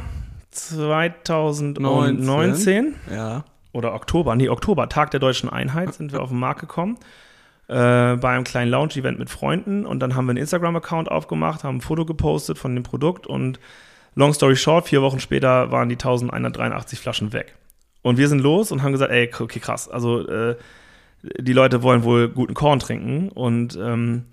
[0.50, 3.44] 2019 Ja.
[3.72, 6.96] oder Oktober, nee, Oktober, Tag der Deutschen Einheit, sind wir auf den Markt gekommen.
[7.66, 9.86] Äh, bei einem kleinen Lounge-Event mit Freunden.
[9.86, 13.26] Und dann haben wir einen Instagram-Account aufgemacht, haben ein Foto gepostet von dem Produkt.
[13.26, 13.58] Und
[14.14, 17.54] long story short, vier Wochen später waren die 1183 Flaschen weg.
[18.02, 20.56] Und wir sind los und haben gesagt, ey, okay, krass, also äh,
[21.38, 23.30] die Leute wollen wohl guten Korn trinken.
[23.30, 24.26] Und ähm,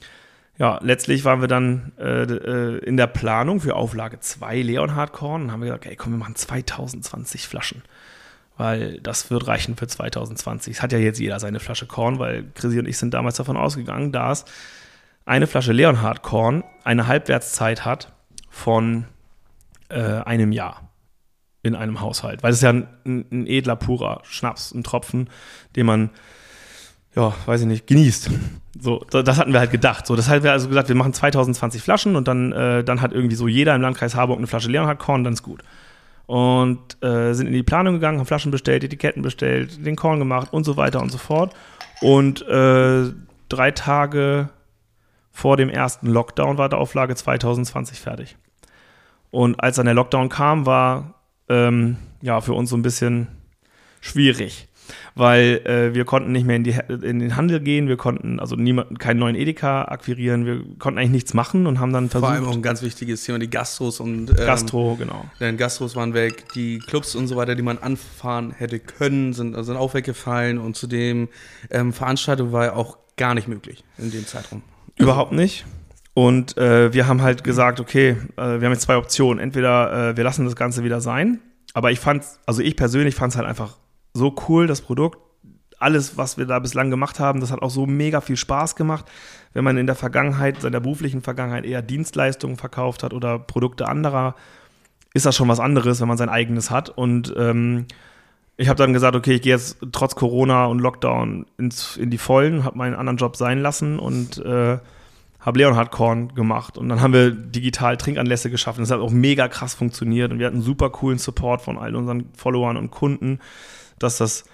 [0.57, 5.43] ja, letztlich waren wir dann äh, äh, in der Planung für Auflage 2 Leonhard Korn
[5.43, 7.81] und haben gesagt, ey, komm, wir machen 2020 Flaschen
[8.61, 10.75] weil das wird reichen für 2020.
[10.75, 13.57] Es hat ja jetzt jeder seine Flasche Korn, weil Chrissy und ich sind damals davon
[13.57, 14.45] ausgegangen, dass
[15.25, 18.13] eine Flasche Leonhard Korn eine Halbwertszeit hat
[18.51, 19.05] von
[19.89, 20.91] äh, einem Jahr
[21.63, 22.43] in einem Haushalt.
[22.43, 25.31] Weil es ist ja ein, ein, edler, purer Schnaps, ein Tropfen,
[25.75, 26.11] den man,
[27.15, 28.29] ja, weiß ich nicht, genießt.
[28.79, 30.05] So, da- das hatten wir halt gedacht.
[30.05, 33.11] So, das hat wir also gesagt, wir machen 2020 Flaschen und dann, äh, dann hat
[33.11, 35.63] irgendwie so jeder im Landkreis Harburg eine Flasche Leonhard Korn, dann ist gut
[36.25, 40.53] und äh, sind in die Planung gegangen, haben Flaschen bestellt, Etiketten bestellt, den Korn gemacht
[40.53, 41.53] und so weiter und so fort.
[42.01, 43.11] Und äh,
[43.49, 44.49] drei Tage
[45.31, 48.37] vor dem ersten Lockdown war der Auflage 2020 fertig.
[49.29, 51.15] Und als dann der Lockdown kam, war
[51.49, 53.27] ähm, ja für uns so ein bisschen
[54.01, 54.67] schwierig,
[55.15, 58.55] weil äh, wir konnten nicht mehr in, die, in den Handel gehen, wir konnten also
[58.55, 62.39] niemand, keinen neuen Edeka akquirieren, wir konnten eigentlich nichts machen und haben dann Vor allem
[62.39, 65.25] auch versucht, ein ganz wichtiges Thema, die Gastros und ähm, Gastro, genau.
[65.39, 69.61] Denn Gastros waren weg, die Clubs und so weiter, die man anfahren hätte können, sind,
[69.63, 71.29] sind auch weggefallen und zudem
[71.69, 74.63] ähm, Veranstaltung war ja auch gar nicht möglich in dem Zeitraum.
[74.97, 75.65] Überhaupt nicht.
[76.13, 79.39] Und äh, wir haben halt gesagt, okay, äh, wir haben jetzt zwei Optionen.
[79.39, 81.39] Entweder äh, wir lassen das Ganze wieder sein,
[81.73, 83.77] aber ich fand, also ich persönlich fand es halt einfach
[84.13, 85.19] so cool, das Produkt.
[85.79, 89.05] Alles, was wir da bislang gemacht haben, das hat auch so mega viel Spaß gemacht.
[89.53, 94.35] Wenn man in der Vergangenheit, seiner beruflichen Vergangenheit eher Dienstleistungen verkauft hat oder Produkte anderer,
[95.13, 96.89] ist das schon was anderes, wenn man sein eigenes hat.
[96.89, 97.87] Und ähm,
[98.57, 102.19] ich habe dann gesagt, okay, ich gehe jetzt trotz Corona und Lockdown ins, in die
[102.19, 104.77] Vollen, habe meinen anderen Job sein lassen und äh,
[105.41, 106.77] habe Leonhard Korn gemacht.
[106.77, 108.81] Und dann haben wir digital Trinkanlässe geschaffen.
[108.81, 112.29] Das hat auch mega krass funktioniert und wir hatten super coolen Support von all unseren
[112.35, 113.39] Followern und Kunden,
[113.99, 114.45] dass das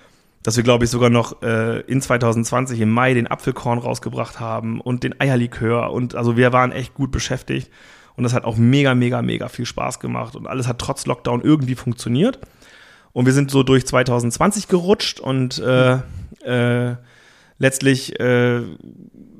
[0.44, 4.80] dass wir, glaube ich, sogar noch äh, in 2020 im Mai den Apfelkorn rausgebracht haben
[4.80, 5.92] und den Eierlikör.
[5.92, 7.70] Und also wir waren echt gut beschäftigt.
[8.16, 10.38] Und das hat auch mega, mega, mega viel Spaß gemacht.
[10.38, 12.40] Und alles hat trotz Lockdown irgendwie funktioniert.
[13.12, 15.96] Und wir sind so durch 2020 gerutscht und äh,
[16.46, 16.96] äh,
[17.60, 18.62] letztlich äh,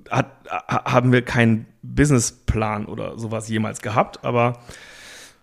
[0.10, 4.54] hat, ha- haben wir keinen Businessplan oder sowas jemals gehabt, aber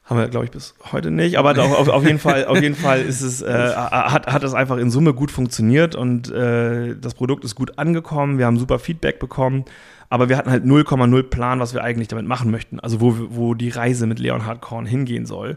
[0.05, 1.39] haben wir, glaube ich, bis heute nicht.
[1.39, 4.77] Aber auf, auf jeden Fall, auf jeden Fall ist es, äh, hat, hat es einfach
[4.77, 8.37] in Summe gut funktioniert und äh, das Produkt ist gut angekommen.
[8.39, 9.65] Wir haben super Feedback bekommen,
[10.11, 12.81] aber wir hatten halt 0,0 Plan, was wir eigentlich damit machen möchten.
[12.81, 15.57] Also wo, wo die Reise mit Leonhard Korn hingehen soll.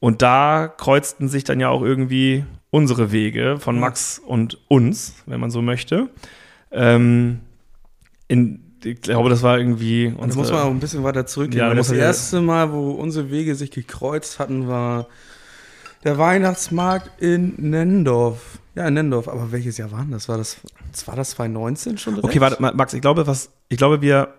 [0.00, 5.40] Und da kreuzten sich dann ja auch irgendwie unsere Wege von Max und uns, wenn
[5.40, 6.10] man so möchte.
[6.70, 7.40] Ähm,
[8.28, 10.08] in, ich glaube, das war irgendwie.
[10.16, 11.60] Und da muss man auch ein bisschen weiter zurückgehen.
[11.60, 15.06] Ja, das ja- erste Mal, wo unsere Wege sich gekreuzt hatten, war
[16.04, 18.58] der Weihnachtsmarkt in Nendorf.
[18.74, 19.28] Ja, in Nendorf.
[19.28, 20.28] Aber welches Jahr war das?
[20.28, 20.58] War das,
[20.92, 22.28] das war das 2019 schon direkt?
[22.28, 24.34] Okay, warte, Ma- Max, ich glaube, was, ich glaube, wir.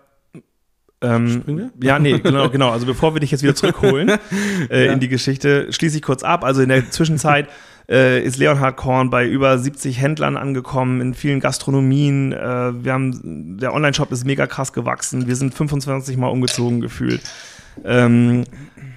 [1.00, 1.86] Ähm, Springen wir?
[1.88, 2.70] Ja, nee, genau, genau.
[2.70, 4.08] Also bevor wir dich jetzt wieder zurückholen
[4.70, 4.92] äh, Ja.
[4.92, 6.44] in die Geschichte, schließe ich kurz ab.
[6.44, 7.48] Also in der Zwischenzeit
[7.88, 12.32] äh, ist Leonhard Korn bei über 70 Händlern angekommen, in vielen Gastronomien.
[12.32, 15.26] Äh, wir haben, der Online-Shop ist mega krass gewachsen.
[15.28, 17.20] Wir sind 25 Mal umgezogen gefühlt.
[17.84, 18.44] Ähm,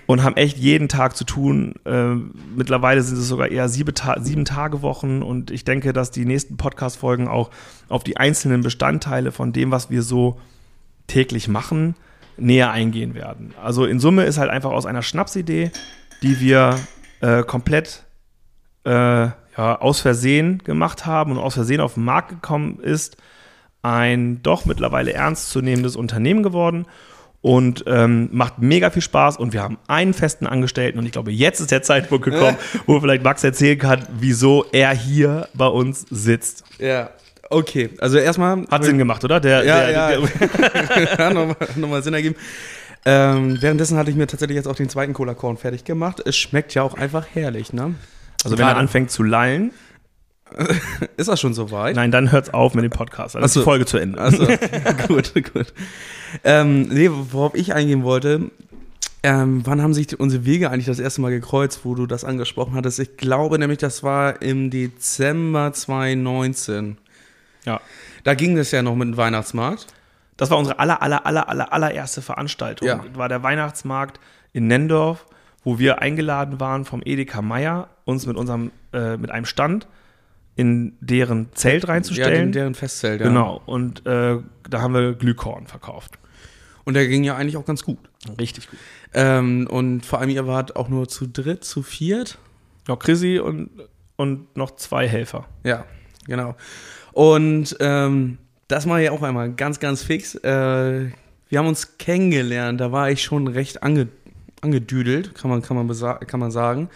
[0.07, 1.75] und haben echt jeden Tag zu tun.
[1.85, 2.15] Äh,
[2.55, 6.25] mittlerweile sind es sogar eher sieben, Ta sieben Tage Wochen und ich denke, dass die
[6.25, 7.51] nächsten Podcast-Folgen auch
[7.87, 10.39] auf die einzelnen Bestandteile von dem, was wir so
[11.11, 11.95] täglich machen,
[12.37, 13.53] näher eingehen werden.
[13.61, 15.71] Also in Summe ist halt einfach aus einer Schnapsidee,
[16.23, 16.79] die wir
[17.21, 18.03] äh, komplett
[18.85, 19.35] äh, ja,
[19.79, 23.17] aus Versehen gemacht haben und aus Versehen auf den Markt gekommen ist,
[23.81, 26.85] ein doch mittlerweile ernstzunehmendes Unternehmen geworden
[27.41, 31.31] und ähm, macht mega viel Spaß und wir haben einen festen Angestellten und ich glaube,
[31.31, 36.05] jetzt ist der Zeitpunkt gekommen, wo vielleicht Max erzählen kann, wieso er hier bei uns
[36.09, 36.63] sitzt.
[36.79, 37.09] Ja.
[37.51, 38.65] Okay, also erstmal.
[38.69, 39.39] Hat Sinn gemacht, oder?
[39.39, 40.07] Der, Ja, der, ja.
[40.09, 42.35] Der, ja, nochmal, nochmal Sinn ergeben.
[43.05, 46.21] Ähm, währenddessen hatte ich mir tatsächlich jetzt auch den zweiten Cola Korn fertig gemacht.
[46.25, 47.95] Es schmeckt ja auch einfach herrlich, ne?
[48.43, 49.71] also wenn er anfängt zu lallen,
[51.17, 51.95] Ist das schon soweit?
[51.95, 53.35] nein, dann hört's auf mit dem Podcast.
[53.35, 53.59] Dann ist Ach so.
[53.61, 54.19] die Folge zu Ende.
[54.19, 54.45] Also,
[55.07, 55.73] gut, gut.
[56.43, 58.51] Ähm, nee, worauf ich eingehen wollte,
[59.23, 62.73] ähm, wann haben sich unsere Wege eigentlich das erste Mal gekreuzt, wo du das angesprochen
[62.73, 62.99] hattest?
[62.99, 66.97] Ich glaube nämlich, das war im Dezember 2019.
[67.65, 67.81] Ja.
[68.23, 69.87] Da ging es ja noch mit dem Weihnachtsmarkt.
[70.37, 72.87] Das war unsere aller, aller, aller, aller, allererste Veranstaltung.
[72.87, 73.03] Ja.
[73.13, 74.19] War der Weihnachtsmarkt
[74.53, 75.25] in Nendorf,
[75.63, 79.87] wo wir eingeladen waren vom Edeka Meier, uns mit unserem, äh, mit einem Stand
[80.55, 82.47] in deren Zelt Ja, reinzustellen.
[82.47, 83.27] den, deren Festzelt, ja.
[83.27, 83.61] Genau.
[83.65, 86.17] Und äh, da haben wir Glühkorn verkauft.
[86.83, 87.99] Und der ging ja eigentlich auch ganz gut.
[88.39, 88.79] Richtig gut.
[89.13, 92.37] Ähm, und vor allem, ihr wart auch nur zu dritt, zu viert.
[92.87, 93.69] Ja, Chrissy und,
[94.15, 95.45] und noch zwei Helfer.
[95.63, 95.85] Ja,
[96.25, 96.55] genau.
[97.13, 100.35] Und ähm, das mache ich auch einmal ganz, ganz fix.
[100.35, 101.09] Äh,
[101.49, 104.07] wir haben uns kennengelernt, da war ich schon recht ange,
[104.61, 105.89] angedüdelt, kann man, kann, man
[106.25, 106.89] kann man sagen.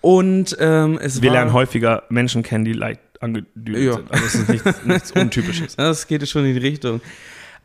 [0.00, 3.92] Und ähm, es Wir war, lernen häufiger Menschen kennen, die leicht angedüdelt Ja.
[3.94, 4.12] sind.
[4.12, 5.76] Also es ist nichts, nichts Untypisches.
[5.76, 7.00] Das geht schon in die Richtung.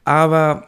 [0.06, 0.68] Aber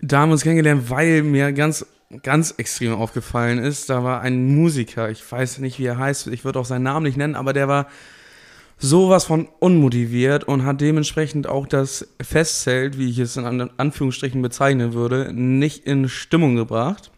[0.00, 1.86] da haben wir uns kennengelernt, weil mir ganz,
[2.22, 6.44] ganz extrem aufgefallen ist, da war ein Musiker, ich weiß nicht, wie er heißt, ich
[6.44, 7.86] würde auch seinen Namen nicht nennen, aber der war
[8.80, 14.40] sowas von unmotiviert und hat dementsprechend auch das Festzelt, wie ich es in An- Anführungsstrichen
[14.40, 17.10] bezeichnen würde, nicht in Stimmung gebracht.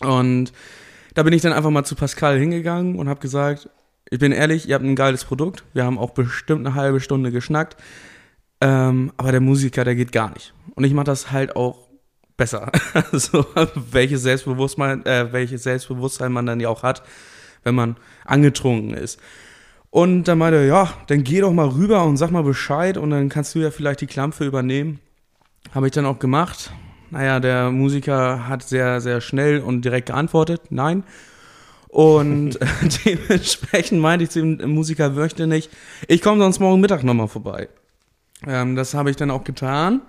[0.00, 0.52] Und
[1.14, 3.68] da bin ich dann einfach mal zu Pascal hingegangen und habe gesagt,
[4.10, 5.64] ich bin ehrlich, ihr habt ein geiles Produkt.
[5.72, 7.76] Wir haben auch bestimmt eine halbe Stunde geschnackt.
[8.60, 10.54] Ähm, aber der Musiker, der geht gar nicht.
[10.76, 11.88] Und ich mache das halt auch
[12.36, 12.70] besser.
[13.12, 13.44] also,
[13.90, 17.02] welches Selbstbewusstsein, äh, welches Selbstbewusstsein man dann ja auch hat,
[17.64, 19.18] wenn man angetrunken ist.
[19.92, 23.10] Und dann meinte er, ja, dann geh doch mal rüber und sag mal Bescheid und
[23.10, 25.00] dann kannst du ja vielleicht die Klampfe übernehmen.
[25.74, 26.72] Habe ich dann auch gemacht.
[27.10, 31.04] Naja, der Musiker hat sehr, sehr schnell und direkt geantwortet, nein.
[31.88, 32.58] Und
[33.04, 35.70] dementsprechend meinte ich zu dem Musiker, möchte nicht,
[36.08, 37.68] ich komme sonst morgen Mittag nochmal vorbei.
[38.46, 40.00] Ähm, das habe ich dann auch getan.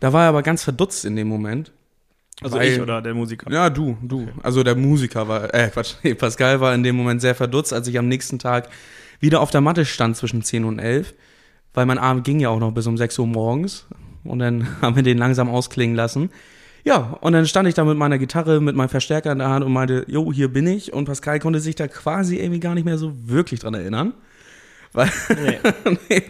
[0.00, 1.72] Da war er aber ganz verdutzt in dem Moment.
[2.42, 3.50] Also Weil- ich oder der Musiker.
[3.50, 4.28] Ja, du, du.
[4.42, 7.86] Also der Musiker war, äh, Quatsch, nee, Pascal war in dem Moment sehr verdutzt, als
[7.88, 8.68] ich am nächsten Tag
[9.20, 11.14] wieder auf der Matte stand zwischen 10 und 11,
[11.72, 13.86] weil mein Abend ging ja auch noch bis um 6 Uhr morgens
[14.24, 16.30] und dann haben wir den langsam ausklingen lassen.
[16.86, 19.64] Ja, und dann stand ich da mit meiner Gitarre, mit meinem Verstärker in der Hand
[19.64, 20.92] und meinte, jo, hier bin ich.
[20.92, 24.12] Und Pascal konnte sich da quasi irgendwie gar nicht mehr so wirklich dran erinnern.
[24.94, 25.10] Weil,
[26.08, 26.22] Nee.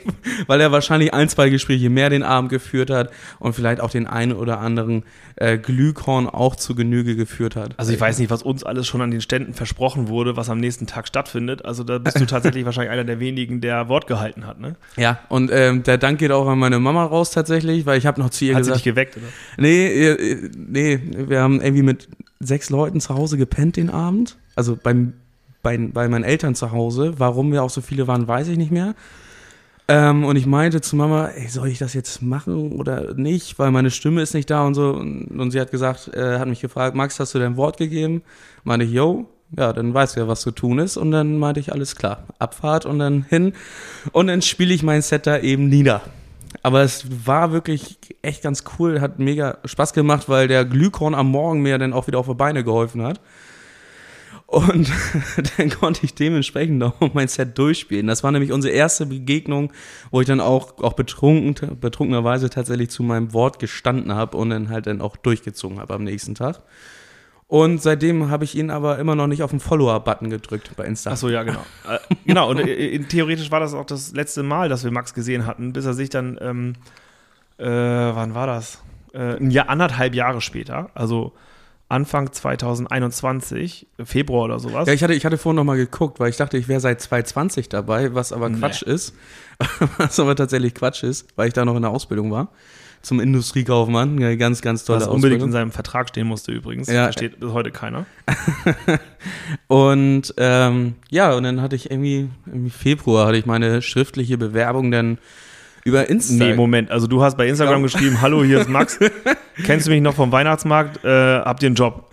[0.47, 4.07] weil er wahrscheinlich ein, zwei Gespräche mehr den Abend geführt hat und vielleicht auch den
[4.07, 5.05] einen oder anderen
[5.37, 7.75] äh, Glühkorn auch zu Genüge geführt hat.
[7.79, 10.59] Also ich weiß nicht, was uns alles schon an den Ständen versprochen wurde, was am
[10.59, 11.65] nächsten Tag stattfindet.
[11.65, 14.77] Also da bist du tatsächlich wahrscheinlich einer der wenigen, der Wort gehalten hat, ne?
[14.97, 18.21] Ja, und ähm, der Dank geht auch an meine Mama raus tatsächlich, weil ich habe
[18.21, 19.27] noch zu ihr Hat sie gesagt, dich geweckt, oder?
[19.59, 20.17] nee,
[20.57, 22.09] nee, wir haben irgendwie mit
[22.41, 25.13] sechs Leuten zu Hause gepennt den Abend, also beim,
[25.65, 27.15] bei, bei meinen Eltern zu Hause.
[27.19, 28.95] Warum wir auch so viele waren, weiß ich nicht mehr.
[29.89, 33.71] Ähm, und ich meinte zu Mama, ey, soll ich das jetzt machen oder nicht, weil
[33.71, 34.91] meine Stimme ist nicht da und so.
[34.91, 38.23] Und, und sie hat gesagt, äh, hat mich gefragt, Max, hast du dein Wort gegeben?
[38.63, 40.97] Meinte ich, yo, ja, dann weißt du ja, was zu tun ist.
[40.97, 43.53] Und dann meinte ich, alles klar, Abfahrt und dann hin.
[44.13, 46.03] Und dann spiele ich mein Set da eben nieder.
[46.63, 51.31] Aber es war wirklich echt ganz cool, hat mega Spaß gemacht, weil der Glühkorn am
[51.31, 53.21] Morgen mir dann auch wieder auf die Beine geholfen hat.
[54.47, 54.91] Und
[55.57, 58.07] dann konnte ich dementsprechend noch mein Set durchspielen.
[58.07, 59.73] Das war nämlich unsere erste Begegnung,
[60.11, 64.69] wo ich dann auch, auch betrunken, betrunkenerweise tatsächlich zu meinem Wort gestanden habe und dann
[64.69, 66.63] halt dann auch durchgezogen habe am nächsten Tag.
[67.47, 71.11] Und seitdem habe ich ihn aber immer noch nicht auf den Follower-Button gedrückt bei Insta.
[71.13, 71.65] Ach so, ja, genau.
[71.89, 75.47] äh, genau, und äh, theoretisch war das auch das letzte Mal, dass wir Max gesehen
[75.47, 76.75] hatten, bis er sich dann, ähm,
[77.59, 78.83] äh, wann war das?
[79.13, 81.33] Äh, ein Jahr, anderthalb Jahre später, also
[81.89, 84.87] Anfang 2021, Februar oder sowas.
[84.89, 87.01] Ja, ich hatte, ich hatte vorhin noch mal geguckt, weil ich dachte, ich wäre seit
[87.01, 88.59] 2020 dabei, was aber Nee.
[88.59, 89.15] Quatsch ist.
[89.99, 92.49] was aber tatsächlich Quatsch ist, weil ich da noch in der Ausbildung war.
[93.03, 94.17] Zum Industriekaufmann.
[94.17, 95.53] Eine ganz, ganz tolle was unbedingt in Ausbildung.
[95.53, 96.89] seinem Vertrag stehen musste übrigens.
[96.89, 97.05] Ja.
[97.05, 98.07] Versteht bis heute keiner.
[99.67, 104.91] Und ähm, ja, und dann hatte ich irgendwie im Februar hatte ich meine schriftliche Bewerbung
[104.91, 105.19] dann
[105.85, 106.35] über Insta.
[106.35, 106.91] Nee, Moment.
[106.91, 108.99] Also du hast bei Instagram geschrieben, hallo, hier ist Max.
[109.65, 111.05] Kennst du mich noch vom Weihnachtsmarkt?
[111.05, 112.11] Äh, habt ihr einen Job?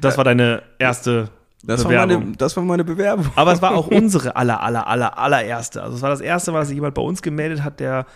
[0.00, 1.30] Das war deine erste
[1.62, 2.22] das, war Bewerbung.
[2.24, 3.28] meine, das war meine Bewerbung.
[3.36, 5.82] Aber es war auch unsere aller, aller, aller, allererste.
[5.82, 8.06] Also es war das erste Mal, dass sich jemand bei uns gemeldet hat, der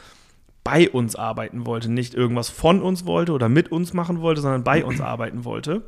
[0.64, 1.92] bei uns arbeiten wollte.
[1.92, 5.82] Nicht irgendwas von uns wollte oder mit uns machen wollte, sondern bei uns arbeiten wollte.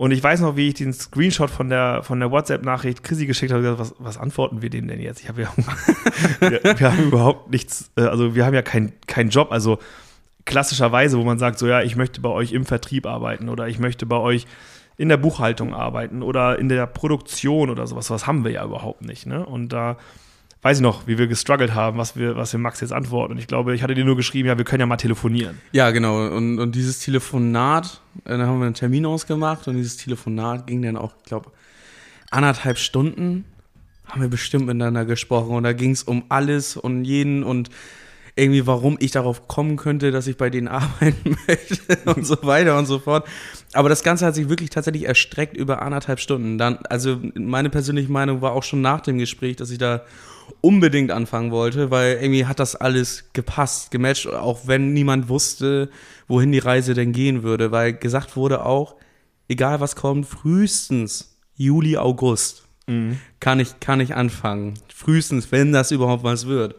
[0.00, 3.52] Und ich weiß noch, wie ich den Screenshot von der, von der WhatsApp-Nachricht Chrissy geschickt
[3.52, 3.60] habe.
[3.60, 5.20] gesagt, Was, was antworten wir dem denn jetzt?
[5.20, 5.52] Ich habe ja,
[6.40, 9.52] wir, wir haben überhaupt nichts, äh, also wir haben ja keinen keinen Job.
[9.52, 9.78] Also
[10.46, 13.78] klassischerweise, wo man sagt, so ja, ich möchte bei euch im Vertrieb arbeiten oder ich
[13.78, 14.46] möchte bei euch
[14.96, 18.08] in der Buchhaltung arbeiten oder in der Produktion oder sowas.
[18.08, 19.26] Was haben wir ja überhaupt nicht.
[19.26, 19.44] Ne?
[19.44, 19.98] Und da
[20.62, 23.32] weiß ich noch, wie wir gestruggelt haben, was wir, was wir Max jetzt antworten.
[23.32, 25.58] Und ich glaube, ich hatte dir nur geschrieben, ja, wir können ja mal telefonieren.
[25.72, 26.26] Ja, genau.
[26.36, 30.82] Und, und dieses Telefonat, äh, dann haben wir einen Termin ausgemacht und dieses Telefonat ging
[30.82, 31.50] dann auch, ich glaube,
[32.30, 33.44] anderthalb Stunden
[34.06, 37.70] haben wir bestimmt miteinander gesprochen und da ging es um alles und jeden und
[38.36, 42.78] irgendwie, warum ich darauf kommen könnte, dass ich bei denen arbeiten möchte und so weiter
[42.78, 43.26] und so fort.
[43.72, 46.58] Aber das Ganze hat sich wirklich tatsächlich erstreckt über anderthalb Stunden.
[46.58, 50.02] Dann, also meine persönliche Meinung war auch schon nach dem Gespräch, dass ich da
[50.60, 55.90] unbedingt anfangen wollte, weil irgendwie hat das alles gepasst, gematcht, auch wenn niemand wusste,
[56.26, 58.96] wohin die Reise denn gehen würde, weil gesagt wurde auch,
[59.48, 62.64] egal was kommt, frühestens Juli, August
[63.38, 64.74] kann ich, kann ich anfangen.
[64.92, 66.74] Frühestens, wenn das überhaupt was wird.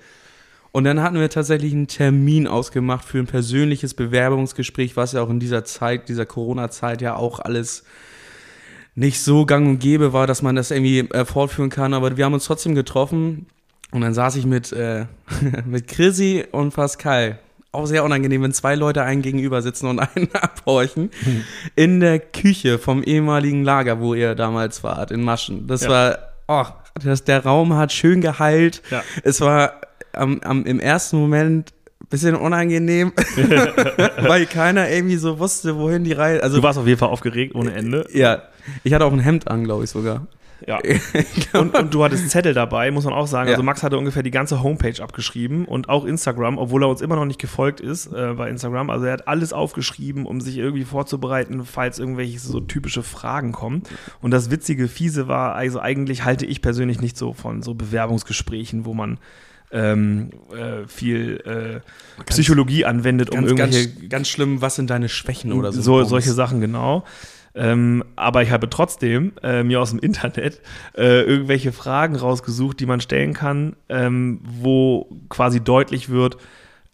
[0.74, 5.30] Und dann hatten wir tatsächlich einen Termin ausgemacht für ein persönliches Bewerbungsgespräch, was ja auch
[5.30, 7.84] in dieser Zeit, dieser Corona-Zeit ja auch alles
[8.96, 11.94] nicht so gang und gäbe war, dass man das irgendwie äh, fortführen kann.
[11.94, 13.48] Aber wir haben uns trotzdem getroffen
[13.92, 15.06] und dann saß ich mit, äh,
[15.66, 17.40] mit Chrissy und Pascal.
[17.74, 21.10] Auch sehr unangenehm, wenn zwei Leute einen gegenüber sitzen und einen abhorchen.
[21.76, 25.68] In der Küche vom ehemaligen Lager, wo ihr damals wart, in Maschen.
[25.68, 25.90] Das Ja.
[25.90, 26.66] war, oh,
[27.02, 28.82] das, der Raum hat schön geheilt.
[28.90, 29.04] Ja.
[29.24, 29.80] Es war
[30.14, 33.14] am, am, im ersten Moment ein bisschen unangenehm,
[34.22, 36.42] weil keiner irgendwie so wusste, wohin die Reihe.
[36.42, 38.08] Also Du warst auf jeden Fall aufgeregt ohne Ende.
[38.14, 38.44] ja,
[38.84, 40.28] ich hatte auch ein Hemd an, glaube ich sogar.
[40.68, 40.80] Ja.
[41.54, 43.48] Und, und du hattest Zettel dabei, muss man auch sagen.
[43.48, 43.54] Ja.
[43.54, 47.16] Also Max hatte ungefähr die ganze Homepage abgeschrieben und auch Instagram, obwohl er uns immer
[47.16, 48.90] noch nicht gefolgt ist äh, bei Instagram.
[48.90, 53.84] Also er hat alles aufgeschrieben, um sich irgendwie vorzubereiten, falls irgendwelche so typische Fragen kommen.
[54.22, 58.86] Und das witzige, fiese war, also eigentlich halte ich persönlich nicht so von so Bewerbungsgesprächen,
[58.86, 59.18] wo man
[59.72, 61.82] ähm, äh, viel
[62.18, 65.82] äh, Psychologie anwendet, um Ganz, irgendwelche ganz, ganz schlimm, was sind deine Schwächen oder so?
[65.82, 67.06] so solche Sachen, genau.
[67.54, 70.62] Ähm, aber ich habe trotzdem äh, mir aus dem Internet
[70.98, 76.38] äh, irgendwelche Fragen rausgesucht, die man stellen kann, ähm, wo quasi deutlich wird,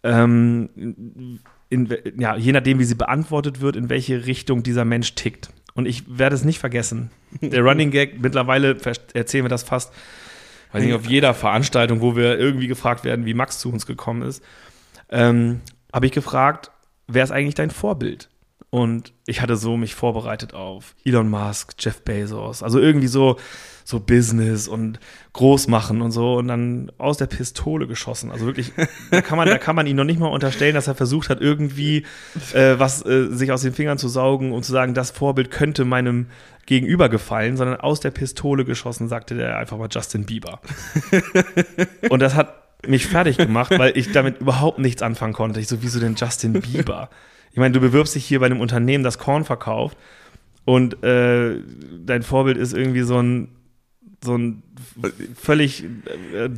[0.02, 1.38] ähm,
[1.70, 1.88] in,
[2.18, 5.50] ja, je nachdem, wie sie beantwortet wird, in welche Richtung dieser Mensch tickt.
[5.74, 7.10] Und ich werde es nicht vergessen.
[7.40, 8.76] Der Running Gag, mittlerweile
[9.14, 9.92] erzählen wir das fast,
[10.72, 14.22] weiß nicht, auf jeder Veranstaltung, wo wir irgendwie gefragt werden, wie Max zu uns gekommen
[14.22, 14.42] ist,
[15.10, 15.60] ähm,
[15.92, 16.70] habe ich gefragt,
[17.06, 18.28] wer ist eigentlich dein Vorbild?
[18.70, 23.36] Und ich hatte so mich vorbereitet auf Elon Musk, Jeff Bezos, also irgendwie so,
[23.88, 25.00] so Business und
[25.32, 28.30] groß machen und so und dann aus der Pistole geschossen.
[28.30, 28.70] Also wirklich,
[29.10, 31.40] da kann man, da kann man ihm noch nicht mal unterstellen, dass er versucht hat,
[31.40, 32.04] irgendwie
[32.52, 35.86] äh, was äh, sich aus den Fingern zu saugen und zu sagen, das Vorbild könnte
[35.86, 36.26] meinem
[36.66, 40.60] Gegenüber gefallen, sondern aus der Pistole geschossen, sagte der einfach mal Justin Bieber.
[42.10, 45.60] und das hat mich fertig gemacht, weil ich damit überhaupt nichts anfangen konnte.
[45.60, 47.08] Ich so, wieso denn Justin Bieber?
[47.52, 49.96] Ich meine, du bewirbst dich hier bei einem Unternehmen, das Korn verkauft
[50.66, 51.56] und äh,
[52.04, 53.48] dein Vorbild ist irgendwie so ein
[54.24, 54.62] so ein
[55.40, 56.48] völlig äh,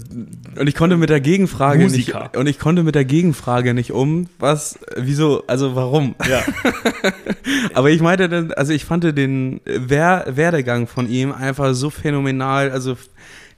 [0.59, 2.23] Und ich konnte mit der Gegenfrage Musiker.
[2.23, 6.15] nicht und ich konnte mit der Gegenfrage nicht um, was wieso, also warum?
[6.29, 6.43] ja,
[7.75, 12.71] Aber ich meinte dann, also ich fand den Wer Werdegang von ihm einfach so phänomenal,
[12.71, 12.97] also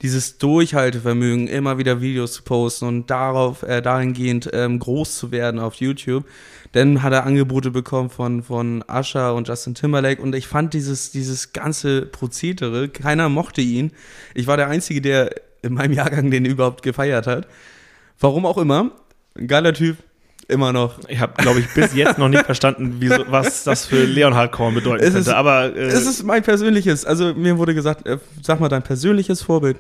[0.02, 5.60] dieses Durchhaltevermögen, immer wieder Videos zu posten und darauf, äh, dahingehend ähm, groß zu werden
[5.60, 6.24] auf YouTube.
[6.72, 11.10] Dann hat er Angebote bekommen von, von Usher und Justin Timberlake und ich fand dieses,
[11.10, 13.92] dieses ganze Prozedere, keiner mochte ihn.
[14.34, 15.30] Ich war der Einzige, der
[15.62, 17.46] in meinem Jahrgang den überhaupt gefeiert hat.
[18.18, 18.90] Warum auch immer.
[19.38, 19.96] Ein geiler Typ,
[20.48, 20.98] immer noch.
[21.08, 24.74] Ich habe, glaube ich, bis jetzt noch nicht verstanden, wie, was das für Leonhard Korn
[24.74, 25.20] bedeuten Es könnte.
[25.20, 28.82] ist- aber äh, Es ist mein persönliches, also mir wurde gesagt, äh, sag mal dein
[28.82, 29.76] persönliches Vorbild,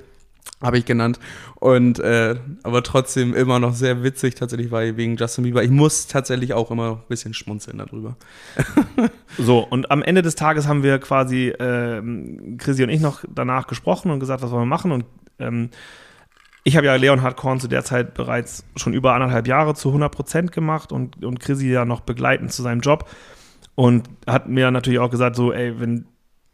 [0.62, 1.18] habe ich genannt.
[1.56, 5.62] Und äh, aber trotzdem immer noch sehr witzig tatsächlich, weil wegen Justin Bieber.
[5.62, 8.16] Ich muss tatsächlich auch immer ein bisschen schmunzeln darüber.
[9.38, 13.66] so, und am Ende des Tages haben wir quasi ähm, Chrissy und ich noch danach
[13.66, 14.92] gesprochen und gesagt, was wollen wir machen.
[14.92, 15.04] Und
[15.38, 15.70] ähm,
[16.64, 20.14] ich habe ja Leonhard Korn zu der Zeit bereits schon über anderthalb Jahre zu 100
[20.14, 23.08] Prozent gemacht und, und Chrissy ja noch begleitend zu seinem Job.
[23.74, 26.04] Und hat mir natürlich auch gesagt, so, ey, wenn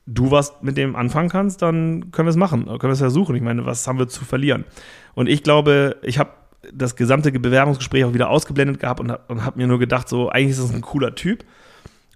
[0.08, 3.36] du was mit dem anfangen kannst, dann können wir es machen, können wir es versuchen.
[3.36, 4.64] Ich meine, was haben wir zu verlieren?
[5.14, 6.30] Und ich glaube, ich habe
[6.72, 10.52] das gesamte Bewerbungsgespräch auch wieder ausgeblendet gehabt und, und habe mir nur gedacht, so, eigentlich
[10.52, 11.44] ist das ein cooler Typ.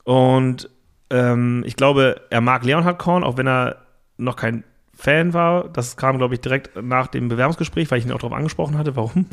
[0.04, 0.70] Und
[1.10, 3.76] ähm, ich glaube, er mag Leonhard Korn, auch wenn er
[4.16, 4.64] noch kein
[5.02, 5.68] Fan war.
[5.72, 8.94] Das kam, glaube ich, direkt nach dem Bewerbungsgespräch, weil ich ihn auch darauf angesprochen hatte,
[8.94, 9.26] warum.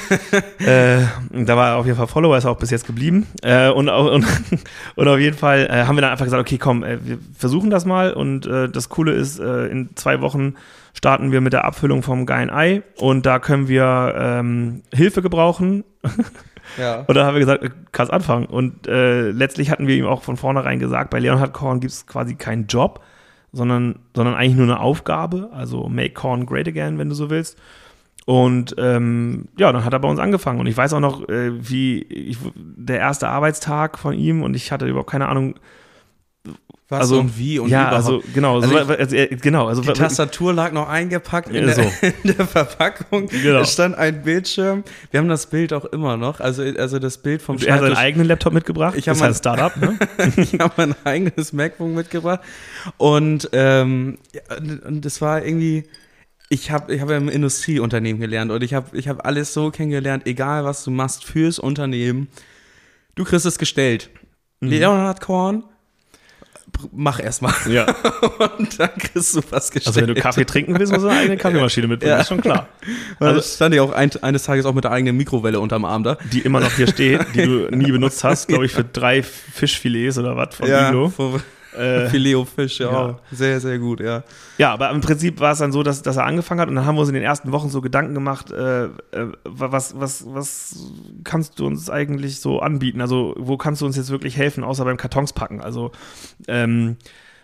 [0.58, 3.26] äh, da war er auf jeden Fall Follower, ist auch bis jetzt geblieben.
[3.42, 4.24] Äh, und, und,
[4.96, 7.68] und auf jeden Fall äh, haben wir dann einfach gesagt, okay, komm, äh, wir versuchen
[7.68, 8.14] das mal.
[8.14, 10.54] Und äh, das Coole ist, äh, in zwei Wochen
[10.94, 12.82] starten wir mit der Abfüllung vom geilen Ei.
[12.96, 15.84] Und da können wir ähm, Hilfe gebrauchen.
[16.78, 17.00] Ja.
[17.00, 18.46] Und dann haben wir gesagt, kannst anfangen.
[18.46, 22.36] Und letztlich hatten wir ihm auch von vornherein gesagt, bei Leonhard Korn gibt es quasi
[22.36, 23.02] keinen Job,
[23.52, 27.58] sondern, sondern eigentlich nur eine Aufgabe, also make Korn great again, wenn du so willst.
[28.24, 30.60] Und ähm, ja, dann hat er bei uns angefangen.
[30.60, 34.70] Und ich weiß auch noch, äh, wie ich, der erste Arbeitstag von ihm und ich
[34.70, 35.54] hatte überhaupt keine Ahnung.
[36.88, 37.94] Was Also, und wie und ja, überhaupt.
[37.96, 41.62] also genau, Also so, ich- also, genau, also Die Tastatur lag noch eingepackt in, Ja,
[41.66, 41.82] der, so.
[42.22, 43.28] in der Verpackung.
[43.28, 43.60] Genau.
[43.60, 44.84] Es stand ein Bildschirm.
[45.10, 46.40] Wir haben das Bild auch immer noch.
[46.40, 48.94] Also, also das Bild vom er hat seinen eigenen Laptop mitgebracht.
[48.98, 50.32] Ich hab das ist mein- ein Startup, ne?
[50.36, 52.40] ich habe mein eigenes MacBook mitgebracht.
[52.98, 54.18] Und, ähm,
[54.86, 55.84] und das war irgendwie.
[56.50, 60.26] Ich habe ich hab im Industrieunternehmen gelernt und ich habe ich hab alles so kennengelernt,
[60.26, 62.28] egal was du machst fürs Unternehmen.
[63.14, 64.10] Du kriegst es gestellt.
[64.60, 64.68] Mhm.
[64.68, 65.64] Leonhard Korn,
[66.92, 67.52] mach erstmal.
[67.68, 67.86] Ja.
[68.58, 69.86] Und dann kriegst du was gestellt.
[69.96, 72.20] Also wenn du Kaffee trinken willst, musst du eine eigene Kaffeemaschine mitbringen, Ja.
[72.20, 72.68] ist schon klar.
[73.20, 76.02] Also Also- stand ich auch ein, eines Tages auch mit der eigenen Mikrowelle unterm Arm
[76.02, 76.16] da.
[76.32, 80.18] die immer noch hier steht, die du nie benutzt hast, glaube ich, für drei Fischfilets
[80.18, 81.08] oder was von Iglo.
[81.10, 81.40] vom
[81.76, 82.90] Äh, Filet-O-Fisch, ja.
[82.90, 83.18] ja.
[83.30, 84.22] Sehr, sehr gut, ja.
[84.58, 86.86] ja, aber im Prinzip war es dann so, dass, dass er angefangen hat und dann
[86.86, 88.90] haben wir uns in den ersten Wochen so Gedanken gemacht, äh, äh,
[89.44, 90.92] was, was, was
[91.24, 93.00] kannst du uns eigentlich so anbieten?
[93.00, 95.60] Also wo kannst du uns jetzt wirklich helfen, außer beim Kartons packen?
[95.60, 95.92] Also
[96.48, 96.96] ähm,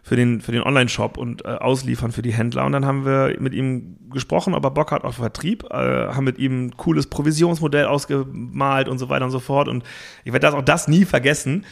[0.09, 2.65] für den, für den Online-Shop und äh, ausliefern für die Händler.
[2.65, 6.25] Und dann haben wir mit ihm gesprochen, ob er Bock hat auf Vertrieb, äh, haben
[6.25, 9.69] mit ihm ein cooles Provisionsmodell ausgemalt und so weiter und so fort.
[9.69, 9.85] Und
[10.25, 11.67] ich werde das auch das nie vergessen.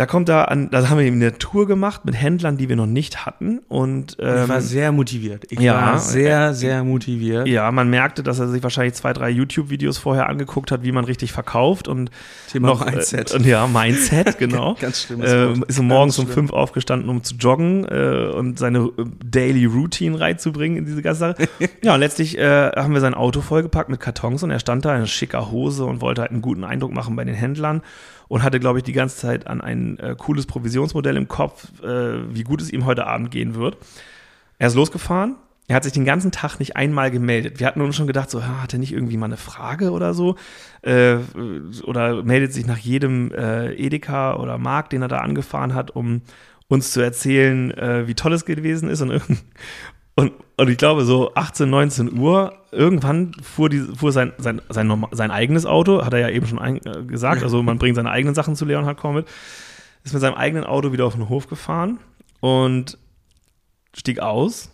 [0.00, 2.76] Da kommt er an, da haben wir ihm eine Tour gemacht mit Händlern, die wir
[2.76, 3.58] noch nicht hatten.
[3.68, 5.44] Und Ich ähm, war sehr motiviert.
[5.50, 7.46] Ich ja, war sehr, äh, sehr motiviert.
[7.46, 11.04] ja, man merkte, dass er sich wahrscheinlich zwei, drei YouTube-Videos vorher angeguckt hat, wie man
[11.04, 12.10] richtig verkauft und
[12.50, 13.34] Thema noch Mindset.
[13.34, 14.74] Äh, ja, Mindset, genau.
[14.80, 15.68] Ganz schlimmes Ähm, Wort.
[15.68, 16.34] ist morgens um schlimm.
[16.34, 21.18] fünf aufgestanden, um zu joggen äh, und seine äh, Daily Routine reinzubringen in diese ganze
[21.18, 21.34] Sache.
[21.82, 24.96] ja, und letztlich äh, haben wir sein Auto vollgepackt mit Kartons und er stand da
[24.96, 27.82] in schicker Hose und wollte halt einen guten Eindruck machen bei den Händlern
[28.30, 32.32] und hatte, glaube ich, die ganze Zeit an ein äh, cooles Provisionsmodell im Kopf, äh,
[32.32, 33.76] wie gut es ihm heute Abend gehen wird.
[34.56, 35.34] Er ist losgefahren.
[35.66, 37.58] Er hat sich den ganzen Tag nicht einmal gemeldet.
[37.58, 40.36] Wir hatten uns schon gedacht, so, hat er nicht irgendwie mal eine Frage oder so?
[40.82, 41.16] Äh,
[41.82, 46.22] oder meldet sich nach jedem äh, Edeka oder Markt, den er da angefahren hat, um
[46.68, 49.00] uns zu erzählen, äh, wie toll es gewesen ist.
[49.00, 49.20] Und,
[50.16, 55.06] und, und ich glaube, so 18, 19 Uhr, irgendwann fuhr, die, fuhr sein, sein, sein,
[55.12, 58.10] sein eigenes Auto, hat er ja eben schon ein, äh, gesagt, also man bringt seine
[58.10, 59.28] eigenen Sachen zu Leonhard Korn mit,
[60.04, 61.98] ist mit seinem eigenen Auto wieder auf den Hof gefahren
[62.40, 62.98] und
[63.94, 64.70] stieg aus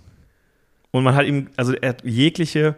[0.90, 2.76] und man hat ihm, also er hat jegliche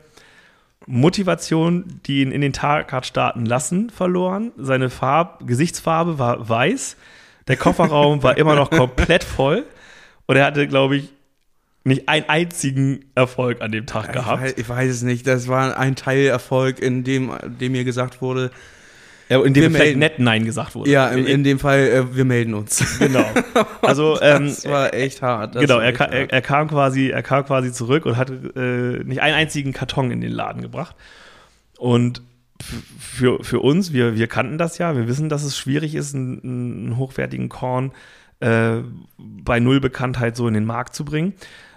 [0.87, 4.53] Motivation, die ihn in den Tag hat starten lassen, verloren.
[4.57, 6.97] Seine Farb, Gesichtsfarbe war weiß.
[7.47, 9.65] Der Kofferraum war immer noch komplett voll.
[10.27, 11.11] Und er hatte, glaube ich,
[11.89, 14.43] nicht einen einzigen Erfolg an dem Tag Ich gehabt.
[14.43, 15.27] weiß, ich weiß es nicht.
[15.27, 18.51] Das war ein Teilerfolg, in dem, dem mir gesagt wurde,
[19.29, 19.99] Ja, in dem Wir vielleicht melden.
[19.99, 20.91] nett Nein gesagt wurde.
[20.91, 22.99] ja, in, in dem Fall, äh, wir melden uns.
[22.99, 23.25] genau.
[23.83, 25.55] Also, ähm, das war echt hart.
[25.55, 29.03] Das genau, er, echt er, er kam quasi, er kam quasi zurück und hat äh,
[29.05, 30.95] nicht einen einzigen Karton in den Laden gebracht.
[31.79, 32.23] Und
[32.99, 36.41] für, für uns, wir, wir kannten das ja, wir wissen, dass es schwierig ist, einen,
[36.43, 37.93] einen hochwertigen Korn
[38.41, 38.79] äh,
[39.17, 41.35] bei Null Bekanntheit so in den Markt zu bringen.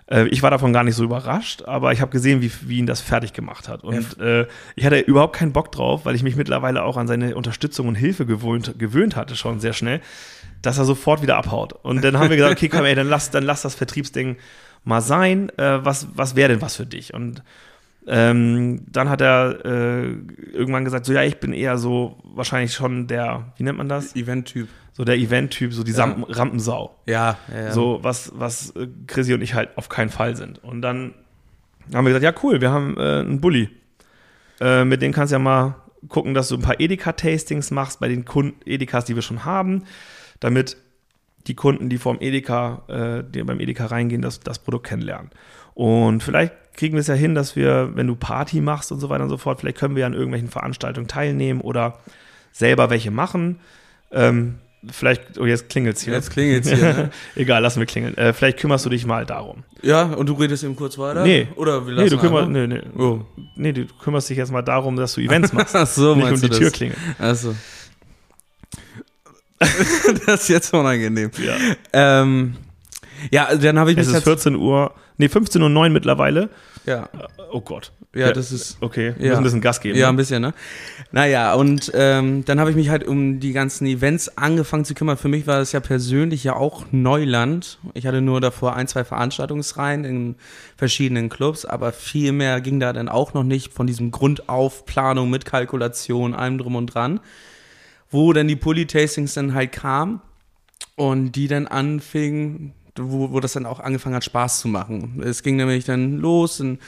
[0.07, 2.85] Äh, ich war davon gar nicht so überrascht, aber ich habe gesehen, wie, wie ihn
[2.85, 3.83] das fertig gemacht hat.
[3.83, 7.35] Und äh, ich hatte überhaupt keinen Bock drauf, weil ich mich mittlerweile auch an seine
[7.35, 10.01] Unterstützung und Hilfe gewöhnt, gewöhnt hatte, schon sehr schnell,
[10.61, 11.73] dass er sofort wieder abhaut.
[11.73, 14.37] Und dann haben wir gesagt, okay, komm, ey, dann lass, dann lass das Vertriebsding
[14.83, 15.49] mal sein.
[15.57, 17.13] Äh, was was wäre denn was für dich?
[17.13, 17.43] Und
[18.07, 20.15] ähm, dann hat er äh,
[20.53, 24.15] irgendwann gesagt, so ja, ich bin eher so wahrscheinlich schon der, wie nennt man das?
[24.15, 24.67] Event-Typ.
[24.93, 26.15] So der Event-Typ, so die Ja.
[26.29, 26.95] Rampensau.
[27.05, 27.71] Ja, ja, ja.
[27.71, 30.63] So, was, was äh, Chrissy und ich halt auf keinen Fall sind.
[30.63, 31.13] Und dann
[31.93, 33.69] haben wir gesagt, ja cool, wir haben äh, einen Bulli.
[34.59, 35.75] Äh, mit dem kannst du ja mal
[36.07, 39.83] gucken, dass du ein paar Edeka-Tastings machst bei den Kunden, Edekas, die wir schon haben,
[40.39, 40.77] damit
[41.47, 45.31] die Kunden, die vom Edeka, äh, die beim Edeka reingehen, das, das Produkt kennenlernen.
[45.73, 49.09] Und vielleicht kriegen wir es ja hin, dass wir, wenn du Party machst und so
[49.09, 51.99] weiter und so fort, vielleicht können wir an irgendwelchen Veranstaltungen teilnehmen oder
[52.51, 53.59] selber welche machen.
[54.11, 54.59] Ähm,
[54.89, 56.13] vielleicht, oh, jetzt klingelt's hier.
[56.13, 57.09] Jetzt klingelt's hier, ne?
[57.35, 58.17] Egal, lassen wir klingeln.
[58.17, 59.63] Äh, vielleicht kümmerst du dich mal darum.
[59.81, 61.23] Ja, und du redest eben kurz weiter?
[61.23, 61.47] Nee.
[61.55, 62.67] Oder wir Nee, lassen du kümmerst, einfach?
[62.67, 62.81] nee, nee.
[63.01, 63.21] Oh.
[63.55, 65.75] nee, du kümmerst dich jetzt mal darum, dass du Events machst.
[65.75, 66.73] Ach so, nicht um meinst die du Tür das?
[66.73, 66.99] klingeln.
[67.19, 67.55] Achso.
[70.25, 71.29] das ist jetzt unangenehm.
[71.37, 71.53] Ja.
[71.93, 72.55] Ähm,
[73.29, 76.49] ja, also dann habe ich mich Es ist 14 Uhr, nee, 15 Uhr 9 mittlerweile.
[76.85, 77.07] ja,
[77.51, 77.91] Oh Gott.
[78.13, 79.29] Ja, das ist Okay, wir Ja.
[79.29, 79.97] müssen ein bisschen Gas geben.
[79.97, 80.13] Ja, ne?
[80.13, 80.53] ein bisschen, ne?
[81.11, 85.17] Naja, und ähm, dann habe ich mich halt um die ganzen Events angefangen zu kümmern.
[85.17, 87.79] Für mich war das ja persönlich ja auch Neuland.
[87.93, 90.35] Ich hatte nur davor ein, zwei Veranstaltungsreihen in
[90.77, 95.29] verschiedenen Clubs, aber viel mehr ging da dann auch noch nicht von diesem Grundauf, Planung
[95.29, 97.19] mit Kalkulation, allem drum und dran.
[98.09, 100.21] Wo dann die Polytastings dann halt kamen
[100.95, 105.21] und die dann anfingen, wo, wo das dann auch angefangen hat, Spaß zu machen.
[105.25, 106.79] Es ging nämlich dann los, dann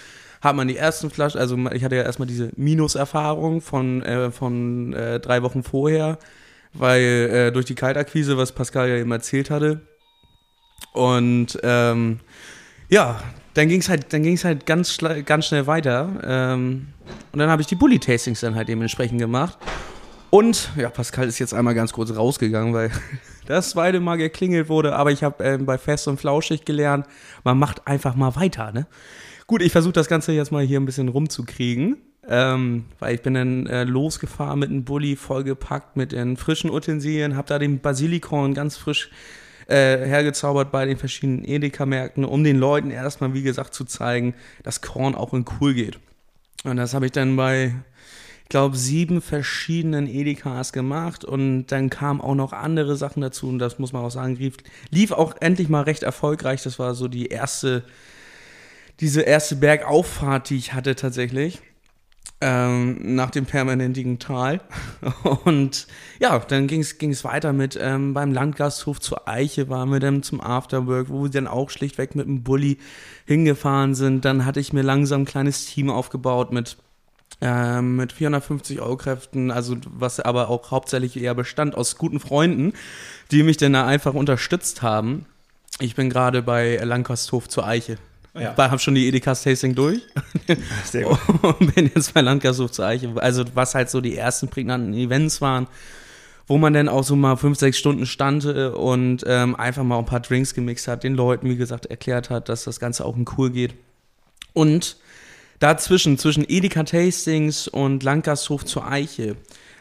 [0.43, 4.91] hat man die ersten Flaschen, also ich hatte ja erstmal diese Minuserfahrung von, äh, von
[4.91, 6.19] äh, drei Wochen vorher,
[6.73, 9.87] weil äh, durch die Kaltakquise, was Pascal ja eben erzählt hatte.
[10.91, 12.19] Und ähm,
[12.89, 13.21] ja,
[13.53, 16.09] dann ging es halt, dann ging's halt ganz, ganz schnell weiter.
[16.25, 16.87] Ähm,
[17.31, 19.57] und dann habe ich die Bully-Tastings dann halt dementsprechend gemacht.
[20.29, 22.91] Und, ja, Pascal ist jetzt einmal ganz kurz rausgegangen, weil
[23.45, 27.05] das zweite Mal geklingelt wurde, aber ich habe ähm, bei Fest und Flauschig gelernt,
[27.45, 28.87] man macht einfach mal weiter, ne?
[29.47, 33.33] Gut, ich versuche das Ganze jetzt mal hier ein bisschen rumzukriegen, ähm, weil ich bin
[33.33, 38.53] dann äh, losgefahren mit einem Bulli vollgepackt mit den frischen Utensilien, habe da den Basilikorn
[38.53, 39.11] ganz frisch
[39.67, 44.33] äh, hergezaubert bei den verschiedenen Edeka-Märkten, um den Leuten erstmal, wie gesagt, zu zeigen,
[44.63, 45.99] dass Korn auch in cool geht.
[46.63, 47.73] Und das habe ich dann bei
[48.43, 53.57] ich glaube, sieben verschiedenen Edekas gemacht und dann kamen auch noch andere Sachen dazu und
[53.57, 54.57] das muss man auch sagen, lief,
[54.91, 56.61] lief auch endlich mal recht erfolgreich.
[56.61, 57.83] Das war so die erste,
[58.99, 61.61] diese erste Bergauffahrt, die ich hatte tatsächlich.
[62.41, 64.59] Ähm, nach dem permanentigen Tal.
[65.45, 65.87] Und
[66.19, 70.41] ja, dann ging es weiter mit ähm, beim Landgasthof zur Eiche, waren wir dann zum
[70.41, 72.79] Afterwork, wo wir dann auch schlichtweg mit dem Bulli
[73.25, 74.25] hingefahren sind.
[74.25, 76.77] Dann hatte ich mir langsam ein kleines Team aufgebaut mit
[77.41, 82.73] ähm, mit 450 Euro Kräften, also was aber auch hauptsächlich eher bestand aus guten Freunden,
[83.31, 85.25] die mich dann da einfach unterstützt haben.
[85.79, 87.97] Ich bin gerade bei Landgasthof zur Eiche.
[88.35, 88.53] Ja.
[88.53, 90.01] Ich habe schon die Edeka-Tasting durch
[90.85, 91.19] Sehr gut.
[91.43, 93.13] und bin jetzt bei Landgasthof zur Eiche.
[93.17, 95.67] Also was halt so die ersten prägnanten Events waren,
[96.47, 99.99] wo man dann auch so mal fünf, sechs Stunden stand äh, und ähm, einfach mal
[99.99, 103.15] ein paar Drinks gemixt hat, den Leuten, wie gesagt, erklärt hat, dass das Ganze auch
[103.15, 103.75] in cool geht.
[104.53, 104.97] Und
[105.59, 109.35] dazwischen, zwischen Edeka-Tastings und Landgasthof zur Eiche,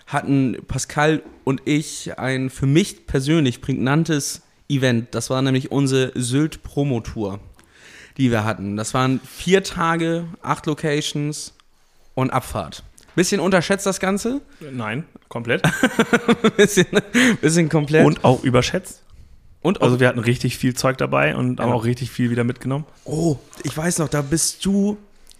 [0.06, 5.14] hatten Pascal und ich ein für mich persönlich prägnantes Event.
[5.14, 7.40] Das war nämlich unsere Sylt-Promotour,
[8.16, 8.76] die wir hatten.
[8.76, 11.52] Das waren vier Tage, acht Locations
[12.14, 12.82] und Abfahrt.
[13.14, 14.40] Bisschen unterschätzt das Ganze.
[14.72, 15.62] Nein, komplett.
[16.56, 16.86] bisschen,
[17.40, 18.06] bisschen komplett.
[18.06, 19.02] Und auch überschätzt.
[19.60, 21.74] und auch, Also wir hatten richtig viel Zeug dabei und haben Ja.
[21.74, 22.84] auch richtig viel wieder mitgenommen.
[23.04, 24.96] oh, ich weiß noch, da bist du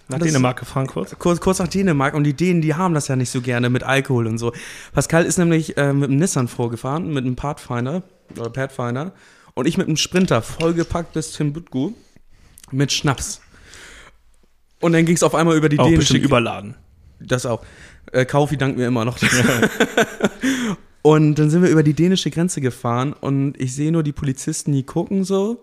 [0.09, 1.17] Nach Dänemark gefahren kurz.
[1.19, 3.83] kurz, kurz nach Dänemark und die Dänen, die haben das ja nicht so gerne mit
[3.85, 4.53] Alkohol und so.
[4.93, 8.03] Pascal ist nämlich äh, mit einem Nissan vorgefahren, mit einem Pathfinder
[8.39, 9.13] oder Pathfinder
[9.55, 11.93] und ich mit einem Sprinter vollgepackt bis Timbuktu
[12.73, 13.41] mit Schnaps.
[14.81, 16.75] Und dann ging es auf einmal über die Auch dänische überladen.
[17.21, 17.65] Das auch.
[18.11, 19.19] Äh, Kaufi dankt mir immer noch.
[21.03, 24.73] und dann sind wir über die dänische Grenze gefahren und ich sehe nur die Polizisten,
[24.73, 25.63] die gucken so,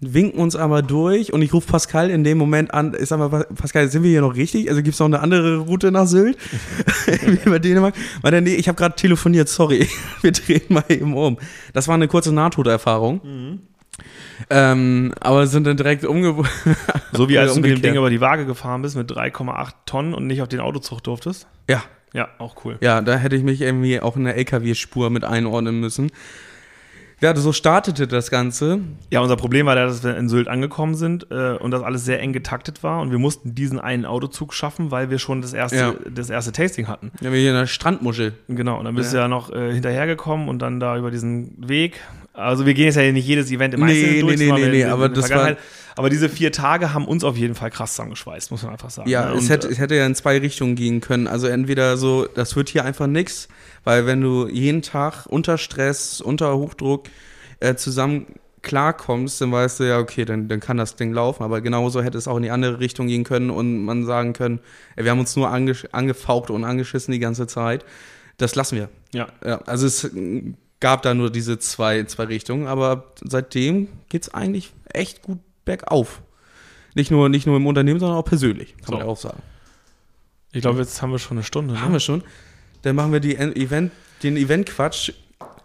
[0.00, 2.94] winken uns aber durch und ich rufe Pascal in dem Moment an.
[2.98, 4.68] Ich sag mal, Pascal, sind wir hier noch richtig?
[4.68, 6.38] Also gibt es noch eine andere Route nach Sylt?
[7.44, 7.94] Über Dänemark?
[8.22, 9.88] Weil der, nee, ich habe gerade telefoniert, sorry.
[10.22, 11.38] Wir drehen mal eben um.
[11.72, 13.60] Das war eine kurze Nahtoderfahrung.
[14.48, 16.34] Ähm, aber sind dann direkt umge
[17.12, 17.82] So wie als du mit dem.
[17.82, 21.46] Ding über die Waage gefahren bist mit 3,8 Tonnen und nicht auf den Autozug durftest.
[21.68, 21.82] Ja,
[22.14, 22.76] Ja, auch cool.
[22.80, 26.10] Ja, da hätte ich mich irgendwie auch in der LKW-Spur mit einordnen müssen.
[27.22, 28.80] Ja, so startete das Ganze.
[29.10, 32.18] Ja, unser Problem war, dass wir in Sylt angekommen sind äh, und das alles sehr
[32.18, 35.76] eng getaktet war und wir mussten diesen einen Autozug schaffen, weil wir schon das erste,
[35.76, 35.94] Ja.
[36.10, 37.12] das erste Tasting hatten.
[37.20, 38.32] Ja, wir hier in der Strandmuschel.
[38.48, 39.18] Genau, und dann bist Ja.
[39.18, 42.00] du ja noch äh, hinterhergekommen und dann da über diesen Weg.
[42.32, 44.84] Also wir gehen jetzt ja nicht jedes Event im Einzelnen nee, durch, nee, nee, nee,
[44.84, 45.56] aber das war-.
[45.96, 49.10] Aber diese vier Tage haben uns auf jeden Fall krass zusammengeschweißt, muss man einfach sagen.
[49.10, 49.32] Ja, ne?
[49.32, 51.26] es, Und, hätte, äh, es hätte ja in zwei Richtungen gehen können.
[51.26, 53.48] Also entweder so, das wird hier einfach nix,
[53.84, 57.08] weil wenn du jeden Tag unter Stress, unter Hochdruck
[57.58, 58.26] äh, zusammen
[58.62, 61.42] klarkommst, dann weißt du ja, okay, dann, dann kann das Ding laufen.
[61.42, 64.60] Aber genauso hätte es auch in die andere Richtung gehen können und man sagen können,
[64.96, 67.84] ey, wir haben uns nur ange angefaucht und angeschissen die ganze Zeit.
[68.36, 68.88] Das lassen wir.
[69.12, 69.28] ja.
[69.44, 74.72] Ja, also es äh, gab da nur diese zwei, zwei Richtungen, aber seitdem geht's eigentlich
[74.92, 76.22] echt gut bergauf.
[76.94, 78.92] Nicht nur, nicht nur im Unternehmen, sondern auch persönlich, kann So.
[78.94, 79.42] man ja auch sagen.
[80.52, 81.74] Ich glaube, jetzt haben wir schon eine Stunde.
[81.74, 81.80] Ne?
[81.80, 82.24] Haben wir schon.
[82.82, 85.12] Dann machen wir die En- Event, den Event-Quatsch.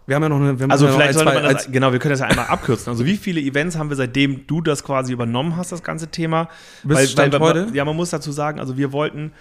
[0.06, 0.56] Wir haben ja noch eine.
[0.72, 2.90] Also vielleicht sollte man das, genau, wir können das ja einmal abkürzen.
[2.90, 6.48] Also wie viele Events haben wir, seitdem du das quasi übernommen hast, das ganze Thema?
[6.84, 7.68] Bis Stand weil, heute?
[7.72, 9.32] Ja, man muss dazu sagen, also wir wollten,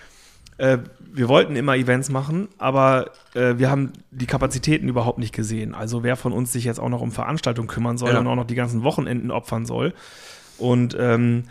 [0.57, 0.77] äh,
[1.13, 5.73] wir wollten immer Events machen, aber äh, wir haben die Kapazitäten überhaupt nicht gesehen.
[5.73, 8.19] Also wer von uns sich jetzt auch noch um Veranstaltungen kümmern soll Ja.
[8.19, 9.93] und auch noch die ganzen Wochenenden opfern soll.
[10.57, 11.43] Und ähm,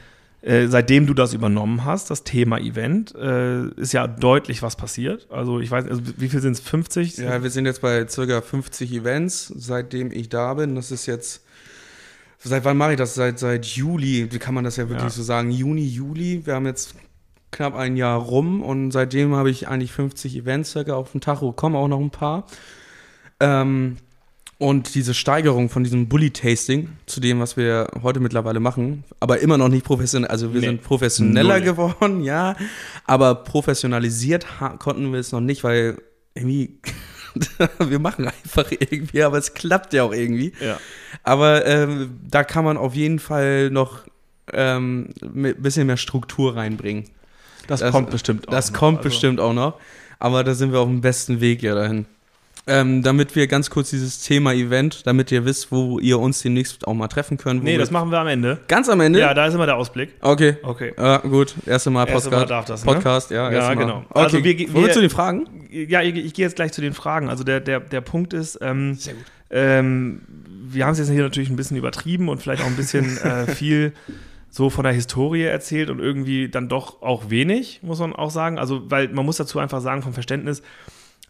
[0.43, 5.27] äh, seitdem du das übernommen hast, das Thema Event, äh, ist ja deutlich was passiert.
[5.31, 6.61] Also ich weiß, also wie viel sind es?
[6.61, 7.17] 50?
[7.19, 10.75] ja, wir sind jetzt bei circa 50 Events, seitdem ich da bin.
[10.75, 11.43] Das ist jetzt.
[12.47, 13.15] Seit wann mache ich das?
[13.15, 15.09] Seit, seit Juli, wie kann man das ja wirklich Ja.
[15.11, 15.51] so sagen?
[15.51, 16.43] Juni, Juli.
[16.45, 16.95] Wir haben jetzt
[17.55, 21.53] knapp ein Jahr rum und seitdem habe ich eigentlich 50 Events circa auf dem Tacho,
[21.53, 22.45] kommen auch noch ein paar.
[23.41, 23.97] Ähm,
[24.59, 29.59] und diese Steigerung von diesem Bully-Tasting zu dem, was wir heute mittlerweile machen, aber immer
[29.59, 30.67] noch nicht professionell, also wir Nee.
[30.69, 31.65] sind professioneller Null.
[31.65, 32.57] geworden, ja,
[33.05, 34.47] aber professionalisiert
[34.79, 35.99] konnten wir es noch nicht, weil
[36.35, 36.79] irgendwie,
[37.79, 40.53] wir machen einfach irgendwie, aber es klappt ja auch irgendwie.
[40.65, 40.79] Ja.
[41.25, 44.01] Aber ähm, da kann man auf jeden Fall noch
[44.53, 47.05] ähm, ein bisschen mehr Struktur reinbringen.
[47.67, 48.53] Das, Das- kommt bestimmt auch.
[48.53, 48.79] Das noch.
[48.79, 49.75] kommt Also- bestimmt auch noch.
[50.19, 52.07] Aber da sind wir auf dem besten Weg ja dahin.
[52.67, 56.87] Ähm, damit wir ganz kurz dieses Thema Event, damit ihr wisst, wo ihr uns demnächst
[56.87, 57.63] auch mal treffen könnt.
[57.63, 58.59] Nee, das machen wir am Ende.
[58.69, 59.19] ganz am Ende?
[59.19, 60.15] Ja, da ist immer der Ausblick.
[60.23, 60.57] Okay.
[60.63, 60.95] Okay.
[60.97, 61.55] Ja, gut.
[61.67, 62.31] Erste Mal Podcast.
[62.31, 62.93] Mal darf das, ne?
[62.95, 63.53] Podcast, ja.
[63.53, 63.99] Ja, genau.
[64.09, 64.19] Okay.
[64.19, 65.47] Also wir wir- zu den Fragen?
[65.71, 67.29] Ja, ich, ich gehe jetzt gleich zu den Fragen.
[67.29, 69.25] Also der, der, der Punkt ist, ähm, Sehr gut.
[69.51, 70.23] ähm,
[70.67, 73.47] wir haben es jetzt hier natürlich ein bisschen übertrieben und vielleicht auch ein bisschen äh,
[73.47, 73.93] viel
[74.55, 78.57] so von der Historie erzählt und irgendwie dann doch auch wenig, muss man auch sagen.
[78.57, 80.63] Also, weil man muss dazu einfach sagen, vom Verständnis,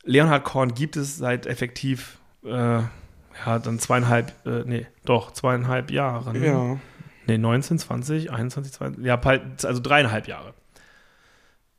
[0.03, 6.45] Leonhard Korn gibt es seit effektiv, äh, ja, dann zweieinhalb, äh, nee, doch, zweieinhalb Jahren.
[6.45, 6.79] Ja.
[7.27, 10.53] Nee, 19, 20, 21, 20, ja, also dreieinhalb Jahre.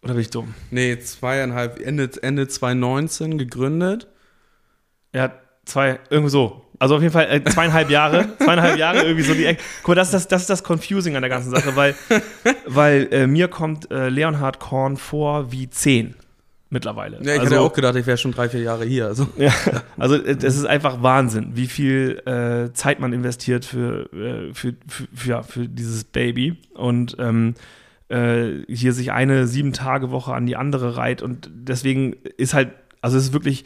[0.01, 0.55] Oder bin ich dumm?
[0.71, 4.07] Nee, zweieinhalb, Ende, Ende 2019 gegründet.
[5.11, 6.64] Er hat zwei, irgendwie so.
[6.79, 9.61] Also auf jeden Fall äh, zweieinhalb Jahre, zweieinhalb Jahre irgendwie so die Ecke.
[9.81, 11.95] Guck mal, das ist das, das ist das Confusing an der ganzen Sache, weil,
[12.65, 16.15] weil äh, mir kommt äh, Leonhard Korn vor wie zehn
[16.69, 17.17] mittlerweile.
[17.23, 19.07] Ja, ich also, hatte auch gedacht, ich wäre schon drei, vier Jahre hier.
[19.07, 19.27] Also.
[19.37, 19.51] ja,
[19.97, 24.75] also äh, es ist einfach Wahnsinn, wie viel äh, Zeit man investiert für, äh, für,
[24.87, 27.55] für, für, ja, für dieses Baby und ähm,
[28.09, 32.69] äh, hier sich eine Sieben-Tage-Woche an die andere reiht und deswegen ist halt,
[33.01, 33.65] also es ist wirklich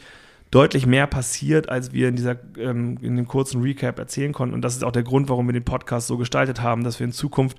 [0.50, 4.62] deutlich mehr passiert, als wir in dieser ähm, in dem kurzen Recap erzählen konnten und
[4.62, 7.12] das ist auch der Grund, warum wir den Podcast so gestaltet haben, dass wir in
[7.12, 7.56] Zukunft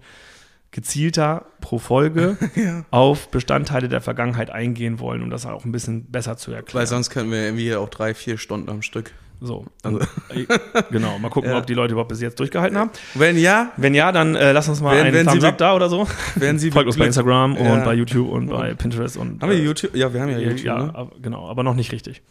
[0.72, 2.38] gezielter pro Folge
[2.92, 6.80] auf Bestandteile der Vergangenheit eingehen wollen, um das auch ein bisschen besser zu erklären.
[6.82, 9.12] Weil sonst könnten wir irgendwie auch drei, vier Stunden am Stück.
[9.42, 9.66] So.
[9.84, 10.46] Also- Äh,
[10.92, 11.58] genau, mal gucken, Ja.
[11.58, 12.92] ob die Leute überhaupt bis jetzt durchgehalten haben.
[13.16, 15.58] Wenn ja, Wenn ja, dann äh, lass uns mal Wenn- einen wenn Sie Thumbs up
[15.58, 16.08] da oder so.
[16.36, 17.74] werden Sie Folgt uns bei Instagram Ja.
[17.74, 19.94] und bei YouTube und bei Pinterest und Haben wir äh, YouTube?
[19.96, 20.66] Ja, wir haben ja ja, YouTube.
[20.66, 21.08] ja, ne?
[21.22, 22.22] genau, aber noch nicht richtig.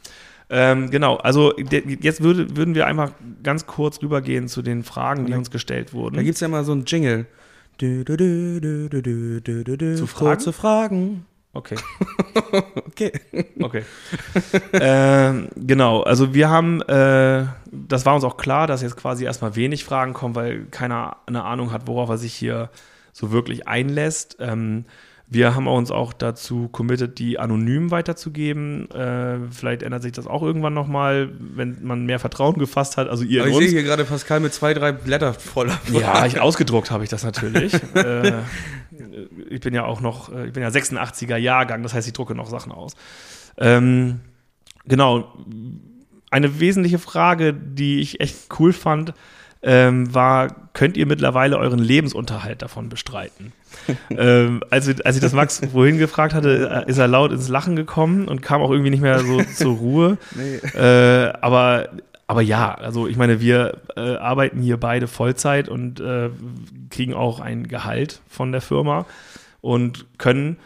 [0.53, 5.35] Ähm, genau, also jetzt würde, würden wir einfach ganz kurz rübergehen zu den Fragen, die
[5.35, 6.17] uns gestellt wurden.
[6.17, 7.27] Da gibt es ja mal so einen Jingle.
[7.79, 10.41] Du, du, du, zu Fragen?
[10.41, 11.25] Zu Fragen.
[11.53, 11.77] Okay.
[12.87, 13.13] okay.
[13.61, 13.85] Okay.
[14.73, 19.57] ähm, genau, also wir haben, äh, das war uns auch klar, dass jetzt quasi erstmal
[19.57, 22.71] wenig Fragen kommen, weil keiner eine Ahnung hat, worauf er sich hier
[23.13, 24.37] so wirklich einlässt.
[24.41, 24.85] Ähm,
[25.33, 28.91] wir haben uns auch dazu committed, die anonym weiterzugeben.
[28.91, 33.09] Äh, vielleicht ändert sich das auch irgendwann nochmal, wenn man mehr Vertrauen gefasst hat.
[33.09, 33.73] Also ihr Aber ich sehe uns.
[33.73, 35.79] hier gerade Pascal mit zwei, drei Blätter voller.
[35.93, 37.75] Ja, ich, ausgedruckt habe ich das natürlich.
[37.95, 38.41] äh,
[39.49, 42.35] ich bin ja auch noch, äh, ich bin ja 86er Jahrgang, das heißt, ich drucke
[42.35, 42.95] noch Sachen aus.
[43.57, 44.19] Ähm,
[44.87, 45.33] genau.
[46.33, 49.15] Eine wesentliche Frage, die ich echt cool fand,
[49.63, 53.53] ähm, war, könnt ihr mittlerweile euren Lebensunterhalt davon bestreiten?
[54.11, 57.77] ähm, als, wir- als ich das Max vorhin gefragt hatte, ist er laut ins Lachen
[57.77, 60.19] gekommen und kam auch irgendwie nicht mehr so zur Ruhe.
[60.35, 60.57] Nee.
[60.79, 61.89] Äh, aber
[62.27, 66.31] aber ja, also ich meine, wir äh, arbeiten hier beide Vollzeit und äh,
[66.89, 69.05] kriegen auch ein Gehalt von der Firma
[69.61, 70.57] und können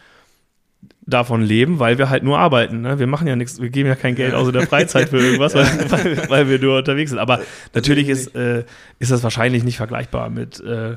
[1.07, 2.81] davon leben, weil wir halt nur arbeiten.
[2.81, 2.99] Ne?
[2.99, 5.67] Wir machen ja nichts, wir geben ja kein Geld außer der Freizeit für irgendwas, weil,
[5.91, 7.19] weil, weil, wir nur unterwegs sind.
[7.19, 7.41] Aber
[7.75, 8.65] natürlich ist, äh,
[8.99, 10.97] ist das wahrscheinlich nicht vergleichbar mit, äh,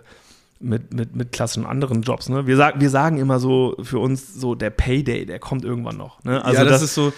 [0.60, 2.30] mit, mit, mit klassischen anderen Jobs.
[2.30, 2.48] Ne?
[2.48, 6.24] Wir, sag, wir sagen immer so für uns so, der Payday, der kommt irgendwann noch.
[6.24, 6.44] Ne?
[6.44, 7.14] Also ja, das, das ist so,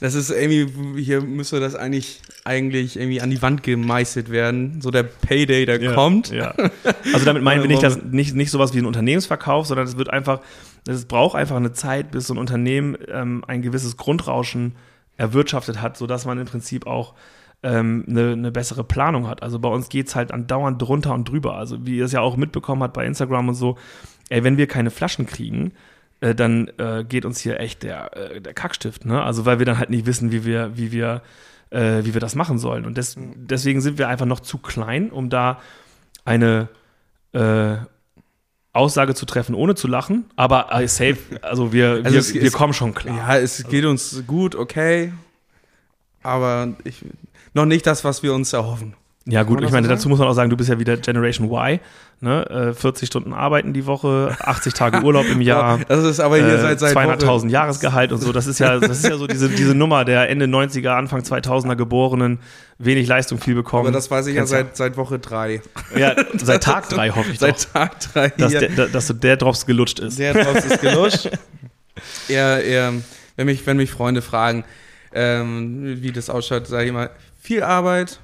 [0.00, 4.80] das ist irgendwie, hier müsste das eigentlich, eigentlich irgendwie an die Wand gemeißelt werden.
[4.80, 6.30] So der Payday, der ja, kommt.
[6.30, 6.54] Ja.
[7.12, 10.10] Also damit meinen wir nicht, dass, nicht, nicht sowas wie ein Unternehmensverkauf, sondern es wird
[10.10, 10.40] einfach,
[10.86, 14.74] es braucht einfach eine Zeit, bis so ein Unternehmen ähm, ein gewisses Grundrauschen
[15.16, 17.14] erwirtschaftet hat, sodass man im Prinzip auch
[17.62, 19.42] ähm, eine, eine, bessere Planung hat.
[19.42, 21.56] Also bei uns geht es halt andauernd drunter und drüber.
[21.56, 23.78] Also wie ihr es ja auch mitbekommen habt bei Instagram und so,
[24.28, 25.72] ey, wenn wir keine Flaschen kriegen,
[26.24, 29.04] äh, dann äh, geht uns hier echt der, äh, der Kackstift.
[29.04, 29.22] Ne?
[29.22, 31.22] Also weil wir dann halt nicht wissen, wie wir, wie wir,
[31.70, 32.86] äh, wie wir das machen sollen.
[32.86, 35.60] Und des, deswegen sind wir einfach noch zu klein, um da
[36.24, 36.68] eine
[37.32, 37.76] äh,
[38.72, 40.24] Aussage zu treffen, ohne zu lachen.
[40.34, 43.16] Aber äh, safe, also wir, also wir, es, wir kommen schon klar.
[43.16, 43.68] Ja, es also.
[43.68, 45.12] geht uns gut, okay.
[46.22, 47.04] Aber ich,
[47.52, 48.94] noch nicht das, was wir uns erhoffen.
[49.26, 51.50] Ja, gut, ich meine, so dazu muss man auch sagen, du bist ja wieder Generation
[51.50, 51.80] Y,
[52.20, 52.74] ne?
[52.76, 55.80] 40 äh, Stunden Arbeiten die Woche, 80 Tage Urlaub im Jahr.
[55.88, 58.32] das ist aber hier äh, seit, seit 200.000 Jahresgehalt und so.
[58.32, 61.74] Das ist ja, das ist ja so diese, diese Nummer der Ende 90er, Anfang 2000er
[61.74, 62.38] Geborenen,
[62.76, 63.86] wenig Leistung, viel bekommen.
[63.86, 65.62] Aber das weiß ich Kennst ja seit, seit Woche 3.
[65.96, 68.28] Ja, seit Tag 3 hoffe ich Seit doch, Tag 3.
[68.36, 70.18] Dass, der, dass so der Drops gelutscht ist.
[70.18, 71.30] Der Drops ist gelutscht.
[72.28, 72.92] eher, eher,
[73.36, 74.64] wenn mich, wenn mich Freunde fragen,
[75.14, 77.08] ähm, wie das ausschaut, sage ich immer,
[77.40, 78.20] viel Arbeit,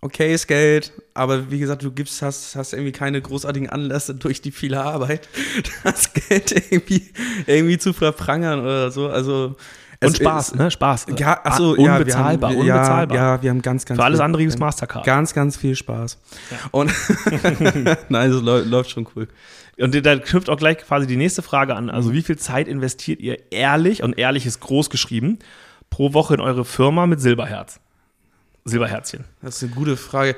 [0.00, 4.52] okayes Geld, aber wie gesagt, du gibst, hast, hast irgendwie keine großartigen Anlässe durch die
[4.52, 5.28] viele Arbeit,
[5.84, 7.10] das Geld irgendwie,
[7.46, 9.08] irgendwie zu verprangern oder so.
[9.08, 9.56] Also
[10.00, 10.70] und Spaß, ist, ne?
[10.70, 11.06] Spaß.
[11.16, 13.16] Ja, achso, unbezahlbar, ja, wir haben, unbezahlbar.
[13.16, 15.04] Ja, ja, wir haben ganz, ganz Für alles viel, andere gibt Mastercard.
[15.04, 16.18] Ganz, ganz viel Spaß.
[16.52, 16.56] Ja.
[16.70, 16.92] Und
[18.08, 19.26] nein, es läuft schon cool.
[19.76, 21.90] Und da knüpft auch gleich quasi die nächste Frage an.
[21.90, 25.40] Also, wie viel Zeit investiert ihr ehrlich, und ehrlich ist groß geschrieben,
[25.90, 27.80] pro Woche in eure Firma mit Silberherz?
[28.64, 29.24] Silberherzchen?
[29.42, 30.36] Das ist eine gute Frage.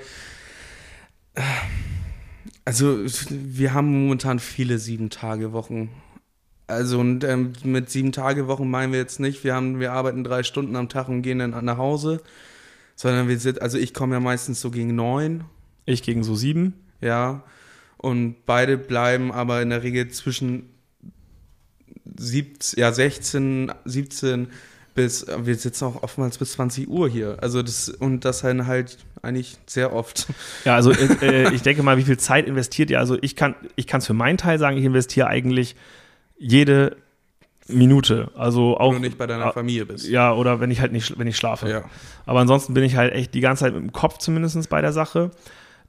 [2.65, 5.91] Also, wir haben momentan viele Sieben-Tage-Wochen.
[6.67, 10.77] Also, und ähm, mit Sieben-Tage-Wochen meinen wir jetzt nicht, wir, haben, wir arbeiten drei Stunden
[10.77, 12.23] am Tag und gehen dann nach Hause,
[12.95, 15.45] sondern wir sind, also ich komme ja meistens so gegen neun.
[15.85, 16.75] Ich gegen so sieben.
[17.01, 17.43] Ja.
[17.97, 20.71] Und beide bleiben aber in der Regel zwischen
[22.19, 24.49] 17, ja, 16, 17
[24.95, 27.39] bis, wir sitzen auch oftmals bis 20 Uhr hier.
[27.41, 30.29] Also das, und das dann halt eigentlich sehr oft.
[30.65, 32.99] Ja, also äh, äh, ich denke mal, wie viel Zeit investiert ihr?
[32.99, 35.77] Also ich kann ich es für meinen Teil sagen, ich investiere eigentlich
[36.39, 36.97] jede
[37.69, 38.31] Minute.
[38.35, 38.93] Also auch.
[38.95, 40.09] Wenn du nicht bei deiner Familie bist.
[40.09, 41.69] Ja, oder wenn ich halt nicht, wenn ich schlafe.
[41.69, 41.85] Ja.
[42.27, 44.93] Aber ansonsten bin ich halt echt die ganze Zeit mit dem Kopf zumindest bei der
[44.93, 45.31] Sache.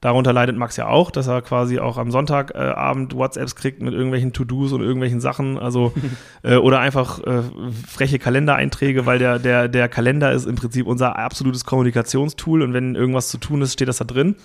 [0.02, 3.93] Darunter leidet Max ja auch, dass er quasi auch am Sonntagabend äh, WhatsApps kriegt mit
[3.93, 5.60] irgendwelchen To-Dos und irgendwelchen Sachen.
[5.60, 5.93] Also
[6.43, 7.43] äh, oder einfach äh,
[7.88, 12.95] freche Kalendereinträge, weil der, der, der Kalender ist im Prinzip unser absolutes Kommunikationstool und wenn
[12.95, 14.36] irgendwas zu tun ist, steht das da drin.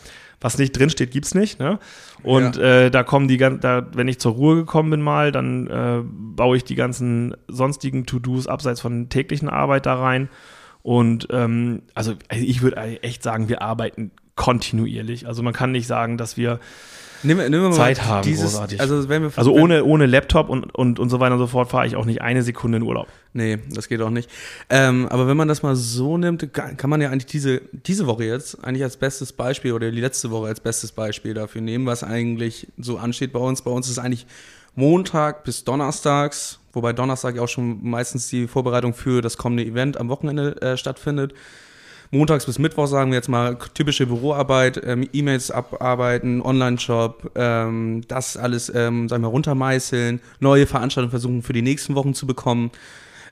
[0.42, 1.58] Was nicht drin steht, gibt's nicht.
[1.58, 1.78] Ne?
[2.22, 2.62] Und ja.
[2.62, 6.58] äh, da kommen die da, wenn ich zur Ruhe gekommen bin mal, dann äh, baue
[6.58, 10.28] ich die ganzen sonstigen To-Dos abseits von täglichen Arbeit da rein.
[10.82, 15.26] Und ähm, also, also ich würde echt sagen, wir arbeiten kontinuierlich.
[15.26, 16.60] Also man kann nicht sagen, dass wir
[17.22, 18.80] nimm, nimm Zeit haben, dieses, großartig.
[18.80, 21.70] Also, wenn wir, also ohne, ohne Laptop und, und, und so weiter und so fort
[21.70, 23.08] fahre ich auch nicht eine Sekunde in Urlaub.
[23.32, 24.30] Nee, das geht auch nicht.
[24.70, 28.24] Ähm, aber wenn man das mal so nimmt, kann man ja eigentlich diese, diese Woche
[28.24, 32.04] jetzt eigentlich als bestes Beispiel oder die letzte Woche als bestes Beispiel dafür nehmen, was
[32.04, 33.62] eigentlich so ansteht bei uns.
[33.62, 34.26] Bei uns ist eigentlich
[34.74, 39.96] Montag bis Donnerstags, wobei Donnerstag ja auch schon meistens die Vorbereitung für das kommende Event
[39.96, 41.32] am Wochenende äh, stattfindet
[42.10, 48.36] montags bis Mittwoch, sagen wir jetzt mal, typische Büroarbeit, ähm, E-Mails abarbeiten, Online-Shop, ähm, das
[48.36, 52.70] alles, ähm, sagen wir, runtermeißeln, neue Veranstaltungen versuchen für die nächsten Wochen zu bekommen.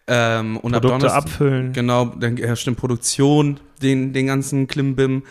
[0.06, 1.72] Ähm, und Produkte ab abfüllen.
[1.72, 5.22] Genau, dann herrscht in Produktion den, den ganzen Klimbim.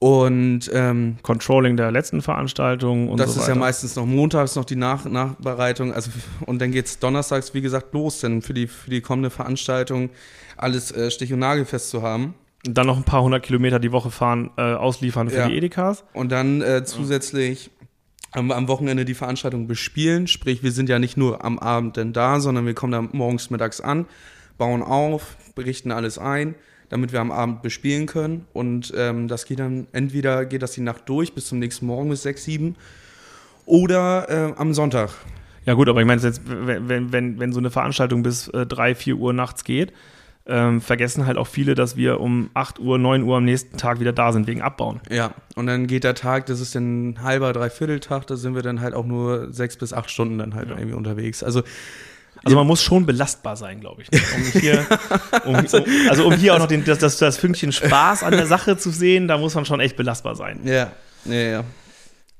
[0.00, 4.64] Und ähm, Controlling der letzten Veranstaltung und Das so ist ja meistens noch montags noch
[4.64, 5.92] die Nach Nachbereitung.
[5.92, 6.12] Also,
[6.46, 10.10] und dann geht es donnerstags, wie gesagt, los, denn für die, für die kommende Veranstaltung
[10.56, 12.34] alles äh, stich- und nagelfest zu haben.
[12.74, 15.48] Dann noch ein paar hundert Kilometer die Woche fahren, äh, ausliefern für ja.
[15.48, 16.04] die Edekas.
[16.12, 17.70] Und dann äh, zusätzlich
[18.32, 20.26] am, am, Wochenende die Veranstaltung bespielen.
[20.26, 23.50] Sprich, wir sind ja nicht nur am Abend denn da, sondern wir kommen dann morgens,
[23.50, 24.06] mittags an,
[24.58, 26.54] bauen auf, berichten alles ein,
[26.88, 28.46] damit wir am Abend bespielen können.
[28.52, 32.10] Und ähm, das geht dann, entweder geht das die Nacht durch bis zum nächsten Morgen
[32.10, 32.76] bis 6, 7
[33.66, 35.10] oder äh, am Sonntag.
[35.64, 39.16] Ja gut, aber ich meine wenn, wenn, wenn so eine Veranstaltung bis äh, 3, 4
[39.16, 39.92] Uhr nachts geht,
[40.48, 44.00] ähm, vergessen halt auch viele, dass wir um 8 Uhr, 9 Uhr am nächsten Tag
[44.00, 45.00] wieder da sind wegen Abbauen.
[45.10, 48.54] Ja, und dann geht der Tag, das ist dann ein halber, dreiviertel Tag, da sind
[48.54, 50.76] wir dann halt auch nur sechs bis acht Stunden dann halt Ja.
[50.78, 51.42] irgendwie unterwegs.
[51.42, 51.62] Also
[52.44, 54.10] Also man muss schon belastbar sein, glaube ich.
[54.10, 54.20] ne?
[54.36, 54.86] Um hier,
[55.44, 55.66] um, um,
[56.08, 58.90] also um hier auch noch den, das, das, das Fünkchen Spaß an der Sache zu
[58.90, 60.60] sehen, da muss man schon echt belastbar sein.
[60.64, 60.92] ja,
[61.24, 61.64] ja, ja.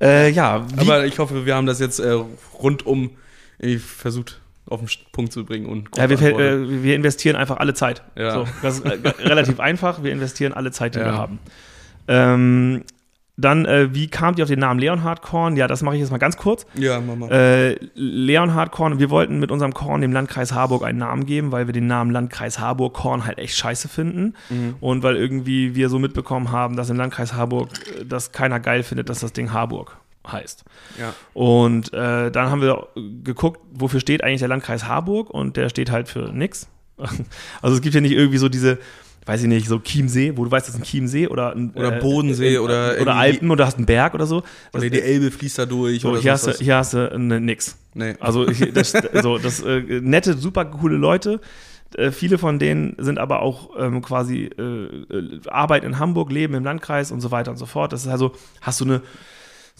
[0.00, 2.16] Äh, ja, Aber ich hoffe, wir haben das jetzt äh,
[2.62, 3.10] rundum
[3.84, 8.02] versucht auf den Punkt zu bringen und ja, wir, äh, wir investieren einfach alle Zeit.
[8.16, 8.32] Ja.
[8.32, 10.02] So, das ist äh, relativ einfach.
[10.02, 11.06] Wir investieren alle Zeit, die Ja.
[11.06, 11.38] wir haben.
[12.08, 12.82] Ähm,
[13.40, 15.56] dann, äh, wie kamt ihr auf den Namen Leonhard Korn?
[15.56, 16.66] Ja, das mache ich jetzt mal ganz kurz.
[16.74, 17.28] ja, Mama.
[17.28, 21.66] Äh, Leonhard Korn, wir wollten mit unserem Korn dem Landkreis Harburg einen Namen geben, weil
[21.68, 24.34] wir den Namen Landkreis Harburg Korn halt echt scheiße finden.
[24.48, 24.74] Mhm.
[24.80, 27.68] Und weil irgendwie wir so mitbekommen haben, dass im Landkreis Harburg
[28.00, 29.96] äh, das keiner geil findet, dass das Ding Harburg
[30.32, 30.64] heißt.
[30.98, 31.14] ja.
[31.34, 32.88] Und äh, dann haben wir
[33.24, 36.68] geguckt, wofür steht eigentlich der Landkreis Harburg und der steht halt für nix.
[37.62, 38.78] Also es gibt ja nicht irgendwie so diese,
[39.26, 41.92] weiß ich nicht, so Chiemsee, wo du weißt, das ist ein Chiemsee oder ein Oder
[41.92, 44.42] Bodensee oder oder irgendwie- Alpen oder hast einen Berg oder so.
[44.72, 46.00] Das, Oder die Elbe fließt da durch.
[46.00, 47.76] so oder hier, hast du, hier hast du ne, nix.
[47.94, 48.14] Nee.
[48.20, 51.40] Also das, so, das äh, nette, super coole Leute.
[51.94, 56.54] Äh, viele von denen sind aber auch ähm, quasi äh, äh, arbeiten in Hamburg, leben
[56.54, 57.92] im Landkreis und so weiter und so fort.
[57.92, 59.02] Das ist also, hast du eine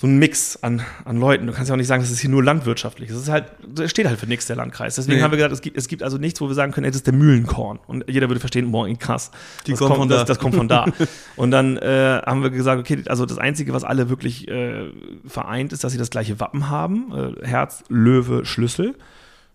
[0.01, 1.49] so einen Mix an, an Leuten.
[1.49, 3.09] Du kannst ja auch nicht sagen, das ist hier nur landwirtschaftlich.
[3.09, 4.95] Das ist halt, das steht halt für nichts der Landkreis.
[4.95, 5.25] Deswegen Nee.
[5.25, 6.99] haben wir gesagt, es gibt, es gibt also nichts, wo wir sagen können, ey, das
[6.99, 7.81] ist der Mühlenkorn.
[7.85, 9.33] Und jeder würde verstehen, boah, krass.
[9.67, 10.25] Die das kommt, von das, da.
[10.27, 10.87] das kommt von da.
[11.37, 14.85] Und dann äh, haben wir gesagt, okay, also das Einzige, was alle wirklich äh,
[15.27, 17.35] vereint, ist, dass sie das gleiche Wappen haben.
[17.43, 18.95] Äh, Herz, Löwe, Schlüssel.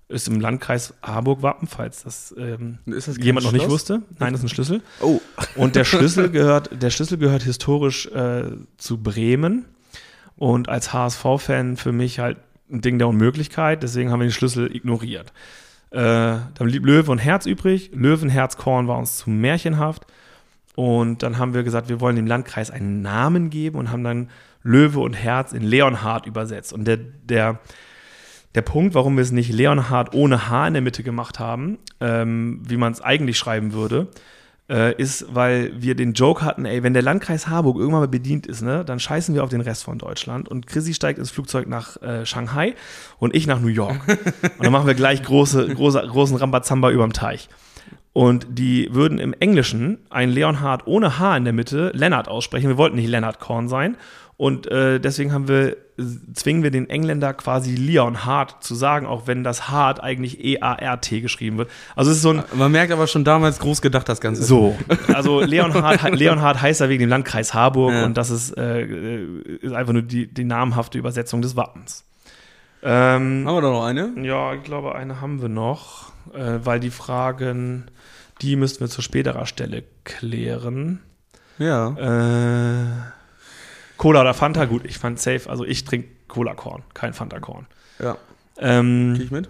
[0.10, 4.02] Ist im Landkreis Harburg Wappen, falls das, ähm, das jemand noch nicht wusste.
[4.20, 4.82] Nein, das ist ein Schlüssel.
[5.00, 5.22] Oh.
[5.56, 8.44] Und der Schlüssel gehört, der Schlüssel gehört historisch äh,
[8.78, 9.64] zu Bremen.
[10.38, 12.38] Und als HSV-Fan für mich halt
[12.72, 13.84] ein Ding der Unmöglichkeit.
[13.84, 15.32] Deswegen haben wir den Schlüssel ignoriert.
[15.92, 17.92] Äh, dann blieb Löwe und Herz übrig.
[17.94, 20.06] Löwenherzkorn war uns zu märchenhaft.
[20.76, 24.30] Und dann haben wir gesagt, wir wollen dem Landkreis einen Namen geben und haben dann
[24.64, 26.74] Löwe und Herz in Leonhard übersetzt.
[26.74, 27.60] Und der, der,
[28.56, 32.62] der Punkt, warum wir es nicht Leonhard ohne H in der Mitte gemacht haben, ähm,
[32.68, 34.08] wie man es eigentlich schreiben würde,
[34.70, 38.48] äh, ist, weil wir den Joke hatten, ey, wenn der Landkreis Harburg irgendwann mal bedient
[38.48, 41.68] ist, ne, dann scheißen wir auf den Rest von Deutschland und Chrissy steigt ins Flugzeug
[41.68, 42.76] nach äh, Shanghai
[43.20, 44.02] und ich nach New York.
[44.08, 47.50] und dann machen wir gleich große, große, großen Rambazamba überm Teich.
[48.14, 52.70] Und die würden im Englischen ein Leonhard ohne H in der Mitte Lennart aussprechen.
[52.70, 53.98] Wir wollten nicht Lennart Korn sein.
[54.36, 55.78] Und äh, deswegen haben wir,
[56.34, 61.58] zwingen wir den Engländer quasi Leonhard zu sagen, auch wenn das Hard eigentlich E-A-R-T geschrieben
[61.60, 61.70] wird.
[61.96, 64.44] Also es ist so ein, Man merkt aber schon damals groß gedacht, das Ganze.
[64.44, 64.76] so,
[65.14, 68.06] also Leonhard, Leonhard heißt er wegen dem Landkreis Harburg Ja.
[68.06, 69.24] und das ist, äh,
[69.62, 72.04] ist einfach nur die, die namhafte Übersetzung des Wappens.
[72.82, 74.12] Ähm, Haben wir da noch eine?
[74.24, 77.86] ja, ich glaube, eine haben wir noch, äh, weil die Fragen,
[78.42, 81.00] die müssten wir zu späterer Stelle klären.
[81.60, 81.90] Ja.
[81.92, 82.86] Äh,
[83.98, 87.68] Cola oder Fanta, gut, ich fand safe, also ich trinke Cola-Korn, kein Fanta-Korn.
[88.00, 88.18] Ja.
[88.58, 89.50] Ähm, Geh ich mit?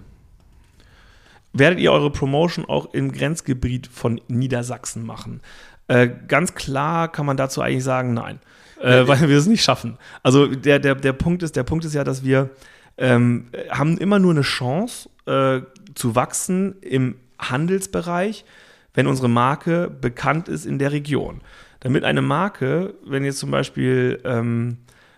[1.53, 5.41] werdet ihr eure Promotion auch im Grenzgebiet von Niedersachsen machen?
[5.87, 8.39] Äh, ganz klar kann man dazu eigentlich sagen, nein,
[8.81, 9.97] äh, weil wir es nicht schaffen.
[10.23, 12.49] Also der, der, der, Punkt ist, der Punkt ist ja, dass wir
[12.97, 15.61] ähm, haben immer nur eine Chance äh,
[15.93, 18.45] zu wachsen im Handelsbereich,
[18.93, 21.41] wenn unsere Marke bekannt ist in der Region.
[21.83, 24.77] Damit eine Marke, wenn jetzt zum Beispiel ähm,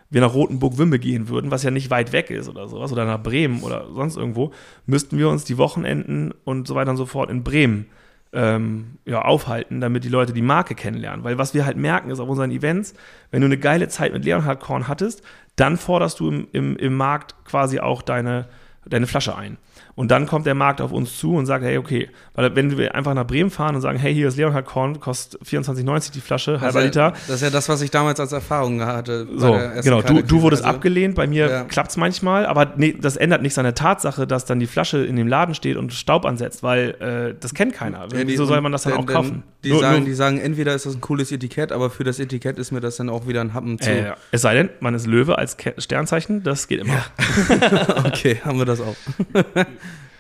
[0.10, 3.22] wir nach Rotenburg-Wümme gehen würden, was ja nicht weit weg ist oder sowas, oder nach
[3.22, 4.52] Bremen oder sonst irgendwo,
[4.88, 7.86] müssten wir uns die Wochenenden und so weiter und so fort in Bremen
[8.34, 11.24] ähm, ja, aufhalten, damit die Leute die Marke kennenlernen.
[11.24, 12.96] Weil was wir halt merken, ist auf unseren Events,
[13.30, 15.22] wenn du eine geile Zeit mit Leonhard Korn hattest,
[15.56, 18.48] dann forderst du im, im, im Markt quasi auch deine,
[18.88, 19.58] deine Flasche ein.
[19.98, 22.94] Und dann kommt der Markt auf uns zu und sagt, hey, okay, weil wenn wir
[22.96, 26.60] einfach nach Bremen fahren und sagen, hey, hier ist Leonhard Korn, kostet 24,90 die Flasche,
[26.60, 27.12] halber das, ist ja, Liter.
[27.28, 29.26] das ist ja das, was ich damals als Erfahrung hatte.
[29.38, 31.64] So, genau, du, du wurdest Also, abgelehnt, bei mir Ja.
[31.64, 34.98] klappt es manchmal, aber nee, das ändert nichts an der Tatsache, dass dann die Flasche
[35.06, 36.90] in dem Laden steht und Staub ansetzt, weil
[37.32, 38.00] äh, das kennt keiner.
[38.14, 39.44] Ja, Wieso soll man das dann auch kaufen?
[39.64, 42.20] Die, Nur- sagen, nur- die sagen, entweder ist das ein cooles Etikett, aber für das
[42.20, 43.90] Etikett ist mir das dann auch wieder ein Happen zu.
[43.90, 46.98] äh, es sei denn, man ist Löwe als Ke Sternzeichen, das geht immer.
[48.06, 48.96] Okay, haben wir das auch.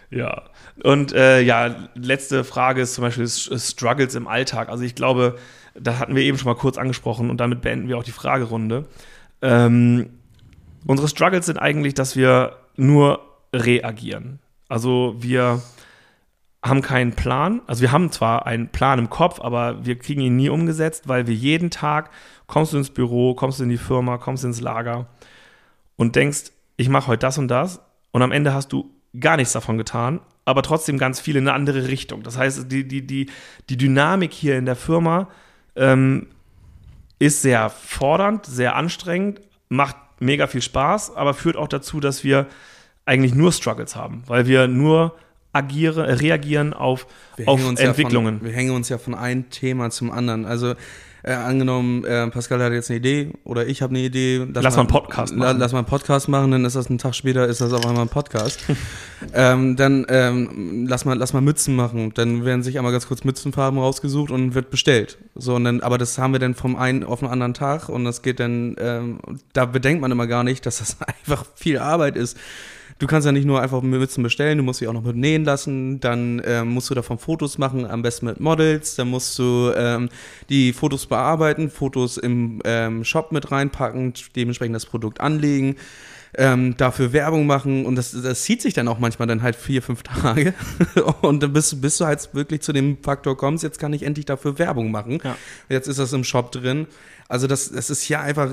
[0.10, 0.44] Ja.
[0.84, 4.70] Und äh, ja, letzte Frage ist zum Beispiel Struggles im Alltag.
[4.70, 5.38] Also ich glaube,
[5.74, 8.86] da hatten wir eben schon mal kurz angesprochen und damit beenden wir auch die Fragerunde.
[9.42, 10.10] Ähm,
[10.86, 13.20] unsere Struggles sind eigentlich, dass wir nur
[13.54, 14.40] reagieren.
[14.68, 15.62] Also wir
[16.64, 17.62] haben keinen Plan.
[17.68, 21.28] Also wir haben zwar einen Plan im Kopf, aber wir kriegen ihn nie umgesetzt, weil
[21.28, 22.10] wir jeden Tag
[22.48, 25.08] kommst du ins Büro, kommst du in die Firma, kommst ins Lager
[25.96, 27.82] und denkst, ich mache heute das und das
[28.12, 31.54] und am Ende hast du gar nichts davon getan, aber trotzdem ganz viel in eine
[31.54, 32.24] andere Richtung.
[32.24, 33.30] Das heißt, die, die, die,
[33.70, 35.28] die Dynamik hier in der Firma
[35.76, 36.28] ähm,
[37.20, 42.48] ist sehr fordernd, sehr anstrengend, macht mega viel Spaß, aber führt auch dazu, dass wir
[43.06, 45.16] eigentlich nur Struggles haben, weil wir nur
[45.54, 47.08] agiere, reagieren auf,
[47.38, 48.36] Wir auf Entwicklungen.
[48.36, 50.46] Ja von, wir hängen uns ja von einem Thema zum anderen.
[50.46, 50.76] Also
[51.28, 54.46] äh, angenommen, äh, Pascal hat jetzt eine Idee oder ich habe eine Idee.
[54.54, 55.60] Lass mal einen Podcast la- machen.
[55.60, 58.04] Lass mal einen Podcast machen, dann ist das ein Tag später, ist das auf einmal
[58.04, 58.60] ein Podcast.
[59.34, 62.14] ähm, dann ähm, lass, mal, lass mal Mützen machen.
[62.14, 65.18] Dann werden sich einmal ganz kurz Mützenfarben rausgesucht und wird bestellt.
[65.34, 68.06] So, und dann, aber das haben wir dann vom einen auf den anderen Tag und
[68.06, 69.20] das geht dann, ähm,
[69.54, 72.38] da bedenkt man immer gar nicht, dass das einfach viel Arbeit ist.
[73.00, 75.44] Du kannst ja nicht nur einfach Mützen bestellen, du musst sie auch noch mit nähen
[75.44, 79.72] lassen, dann ähm, musst du davon Fotos machen, am besten mit Models, dann musst du
[79.76, 80.10] ähm,
[80.50, 85.76] die Fotos bearbeiten, Fotos im ähm, Shop mit reinpacken, dementsprechend das Produkt anlegen,
[86.38, 89.82] ähm, dafür Werbung machen und das, das zieht sich dann auch manchmal dann halt vier,
[89.82, 90.54] fünf Tage
[91.22, 94.26] und dann bist, bis du halt wirklich zu dem Faktor kommst, jetzt kann ich endlich
[94.26, 95.20] dafür Werbung machen.
[95.24, 95.38] Ja.
[95.70, 96.88] Jetzt ist das im Shop drin.
[97.28, 98.52] Also das, das ist ja einfach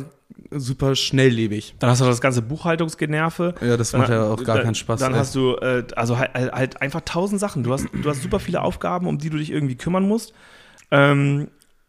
[0.50, 1.74] super schnelllebig.
[1.78, 3.54] Dann hast du das ganze Buchhaltungsgenerve.
[3.60, 5.00] Ja, das macht ja auch gar dann, keinen Spaß.
[5.00, 5.18] Dann ey.
[5.18, 7.64] hast du äh, also halt, halt einfach tausend Sachen.
[7.64, 10.32] Du hast, du hast super viele Aufgaben, um die du dich irgendwie kümmern musst.
[10.90, 11.48] Ähm,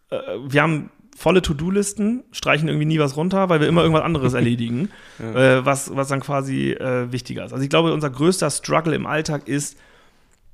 [0.09, 0.17] äh,
[0.47, 4.89] wir haben volle To-Do-Listen, streichen irgendwie nie was runter, weil wir immer irgendwas anderes erledigen,
[5.19, 7.53] äh, was, was dann quasi äh, wichtiger ist.
[7.53, 9.77] Also ich glaube, unser größter Struggle im Alltag ist,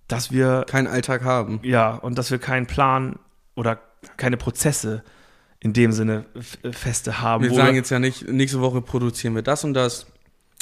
[0.08, 1.60] dass wir keinen Alltag haben.
[1.64, 3.18] ja und dass wir keinen Plan
[3.56, 3.80] oder
[4.18, 5.04] keine Prozesse
[5.60, 6.26] in dem Sinne
[6.72, 7.44] feste haben.
[7.44, 10.08] Wir sagen jetzt ja nicht, nächste Woche produzieren wir das und das.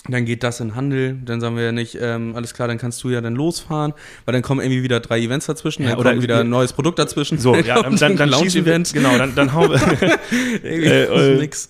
[0.09, 3.03] Dann geht das in Handel, dann sagen wir ja nicht, ähm, alles klar, dann kannst
[3.03, 3.93] du ja dann losfahren,
[4.25, 6.49] weil dann kommen irgendwie wieder drei Events dazwischen, Ja, dann oder kommt wieder wir- ein
[6.49, 7.37] neues Produkt dazwischen.
[7.39, 8.93] so, ja, dann, dann, dann schießen wir, Lounge-Event.
[8.93, 9.79] genau, dann, dann hauen wir,
[10.63, 11.69] Irgendwie Äh, äh, nix.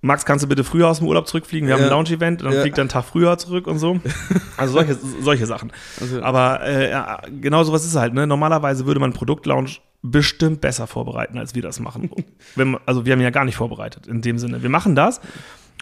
[0.00, 1.66] Max, kannst du bitte früher aus dem Urlaub zurückfliegen?
[1.66, 1.86] Wir haben Ja.
[1.88, 2.60] ein Lounge-Event, dann Ja.
[2.60, 3.98] fliegt er einen Tag früher zurück und so.
[4.56, 5.72] Also solche, solche Sachen.
[6.00, 8.12] Also, Aber äh, ja, genau sowas ist halt.
[8.14, 8.26] Ne?
[8.26, 12.10] Normalerweise würde man Produktlaunch bestimmt besser vorbereiten, als wir das machen.
[12.56, 14.62] Wenn, also wir haben ja gar nicht vorbereitet in dem Sinne.
[14.62, 15.20] Wir machen das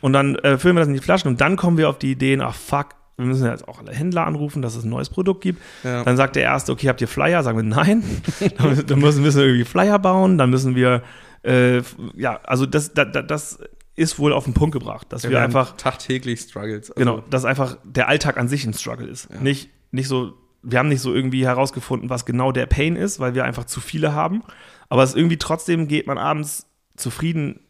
[0.02, 2.12] und dann äh, füllen wir das in die Flaschen und dann kommen wir auf die
[2.12, 5.40] Ideen, ach fuck, wir müssen jetzt auch alle Händler anrufen, dass es ein neues Produkt
[5.40, 5.62] gibt.
[5.84, 6.04] Ja.
[6.04, 7.42] Dann sagt der Erste, okay, habt ihr Flyer?
[7.42, 8.04] Sagen wir nein.
[8.58, 11.02] dann dann müssen, müssen wir irgendwie Flyer bauen, dann müssen wir,
[11.42, 11.80] äh,
[12.14, 13.58] ja, also das, das, das
[13.96, 16.90] ist wohl auf den Punkt gebracht, dass wir, haben einfach tagtäglich Struggles.
[16.90, 19.40] Also, Genau, dass einfach der Alltag an sich ein Struggle ist.
[19.40, 23.34] Nicht, nicht so, wir haben nicht so irgendwie herausgefunden, was genau der Pain ist, weil
[23.34, 24.42] wir einfach zu viele haben.
[24.90, 26.66] Aber es irgendwie trotzdem geht man abends
[26.96, 27.60] zufrieden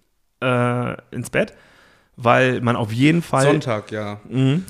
[0.41, 1.55] äh, ins Bett,
[2.17, 4.21] weil man auf jeden Fall, Sonntag, ja.
[4.29, 4.65] Mhm.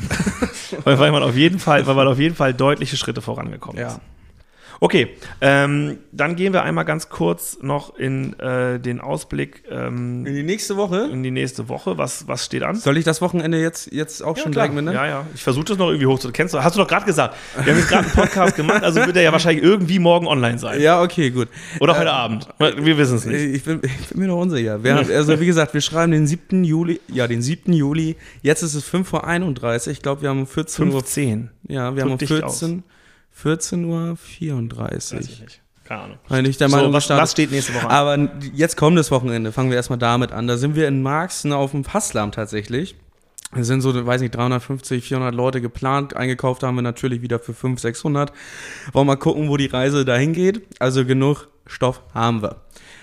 [0.84, 4.00] weil, weil man auf jeden Fall, weil man auf jeden Fall deutliche Schritte vorangekommen ist.
[4.80, 4.86] Ja.
[4.86, 5.08] Okay,
[5.40, 10.42] ähm, dann gehen wir einmal ganz kurz noch in äh, den Ausblick ähm, In die
[10.42, 11.08] nächste Woche.
[11.10, 11.98] in die nächste Woche.
[11.98, 12.76] Was, was steht an?
[12.76, 14.66] Soll ich das Wochenende jetzt, jetzt auch schon klar.
[14.68, 14.94] mitnehmen?
[14.94, 15.26] Ja, ja.
[15.34, 16.34] Ich versuche das noch irgendwie hochzuladen.
[16.34, 16.62] Kennst du?
[16.62, 17.36] Hast du doch gerade gesagt.
[17.62, 20.58] Wir haben jetzt gerade einen Podcast gemacht, also wird er ja wahrscheinlich irgendwie morgen online
[20.58, 20.80] sein.
[20.80, 21.48] Ja, okay, gut.
[21.80, 22.48] Oder heute Abend.
[22.58, 23.40] Wir wissen es nicht.
[23.40, 24.82] Ich bin, ich bin mir noch unsicher.
[24.82, 26.64] Wir haben, also wie gesagt, wir schreiben den 7.
[26.64, 27.72] Juli, ja, den 7.
[27.72, 28.16] Juli.
[28.42, 29.92] Jetzt ist es 5 Uhr 31.
[29.92, 31.50] Ich glaube, wir haben um 14 Uhr, 15.
[31.68, 32.82] ja, wir Drück haben um dich 14,
[33.36, 35.20] 14 Uhr Weiß 34.
[35.20, 35.60] ich nicht.
[35.84, 36.18] Keine Ahnung.
[36.28, 37.90] Weil ich der So, Meinung, was, gestartet- was steht nächste Woche an?
[37.92, 39.52] Aber jetzt kommt das Wochenende.
[39.52, 40.46] Fangen wir erstmal damit an.
[40.48, 42.96] Da sind wir in Marxen auf dem Fasslam tatsächlich.
[43.54, 46.16] Es sind so, weiß nicht, 350, 400 Leute geplant.
[46.16, 48.32] Eingekauft haben wir natürlich wieder für 500, 600.
[48.92, 50.62] Wollen mal gucken, wo die Reise dahin geht.
[50.80, 52.62] Also genug Stoff haben wir.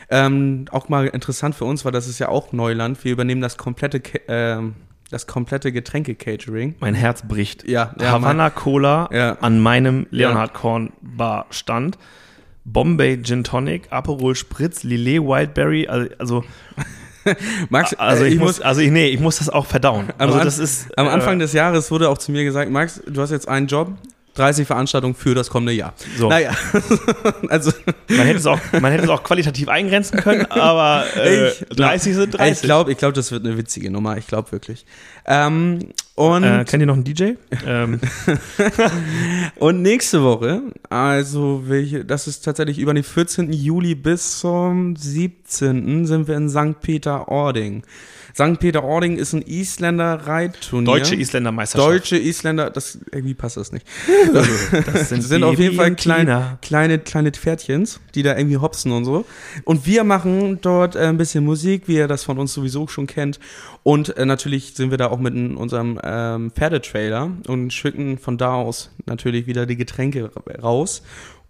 [0.10, 3.04] Ähm, auch mal interessant für uns, weil das ist ja auch Neuland.
[3.06, 4.76] Wir übernehmen das komplette, Ke- ähm,
[5.14, 6.76] das komplette Getränke-Catering.
[6.80, 7.68] Mein Herz bricht.
[7.68, 9.38] Ja, ja, Havanna Cola Ja.
[9.42, 11.98] an meinem Leonhard Korn Bar stand.
[12.66, 16.44] Bombay Gin Tonic, Aperol Spritz, Lillet Wildberry, also, also,
[17.70, 20.10] Max, also äh, ich, muss, also ich, nee, ich muss das auch verdauen.
[20.18, 23.02] Am, also das ist, am äh, Anfang des Jahres wurde auch zu mir gesagt, Max,
[23.06, 23.92] du hast jetzt einen Job,
[24.36, 25.94] 30 Veranstaltungen für das kommende Jahr.
[26.18, 26.30] So.
[26.30, 26.52] Naja,
[27.50, 27.72] also
[28.08, 31.90] Man hätte es auch, man hätte es auch qualitativ eingrenzen können, aber äh, Ich glaub-
[31.90, 32.56] 30 sind 30.
[32.56, 34.18] ich glaube, ich glaub, das wird eine witzige Nummer.
[34.18, 34.86] Ich glaube wirklich.
[35.26, 37.34] Ähm, und, äh, kennt ihr noch einen DJ?
[37.66, 38.00] ähm,
[39.58, 43.52] und nächste Woche, also welche, das ist tatsächlich über den 14.
[43.54, 46.06] Juli bis zum 17.
[46.06, 46.80] sind wir in St.
[46.82, 47.84] Peter-Ording.
[48.36, 48.60] St.
[48.60, 50.86] Peter-Ording ist ein Isländer-Reitturnier.
[50.86, 51.90] Deutsche Isländermeisterschaft.
[51.92, 53.86] Deutsche Isländer, das irgendwie passt das nicht.
[54.34, 56.58] das Das sind auf jeden Fall Baby klein, Tina.
[56.62, 59.26] kleine, kleine Pferdchens, die da irgendwie hopsen und so.
[59.66, 63.06] Und wir machen dort äh, ein bisschen Musik, wie ihr das von uns sowieso schon
[63.08, 63.40] kennt.
[63.84, 68.54] Und äh, natürlich sind wir da auch mit unserem ähm, Pferdetrailer und schicken von da
[68.56, 71.04] aus natürlich wieder die Getränke ra- raus.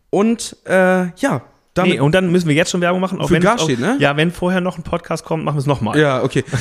[0.10, 1.44] Und äh, ja,
[1.74, 1.94] damit.
[1.94, 3.20] Nee, und dann müssen wir jetzt schon Werbung machen.
[3.20, 3.98] Auch Für wenn, Gas auch, ne?
[4.00, 5.98] Ja, wenn vorher noch ein Podcast kommt, machen wir es nochmal.
[6.00, 6.44] ja, okay.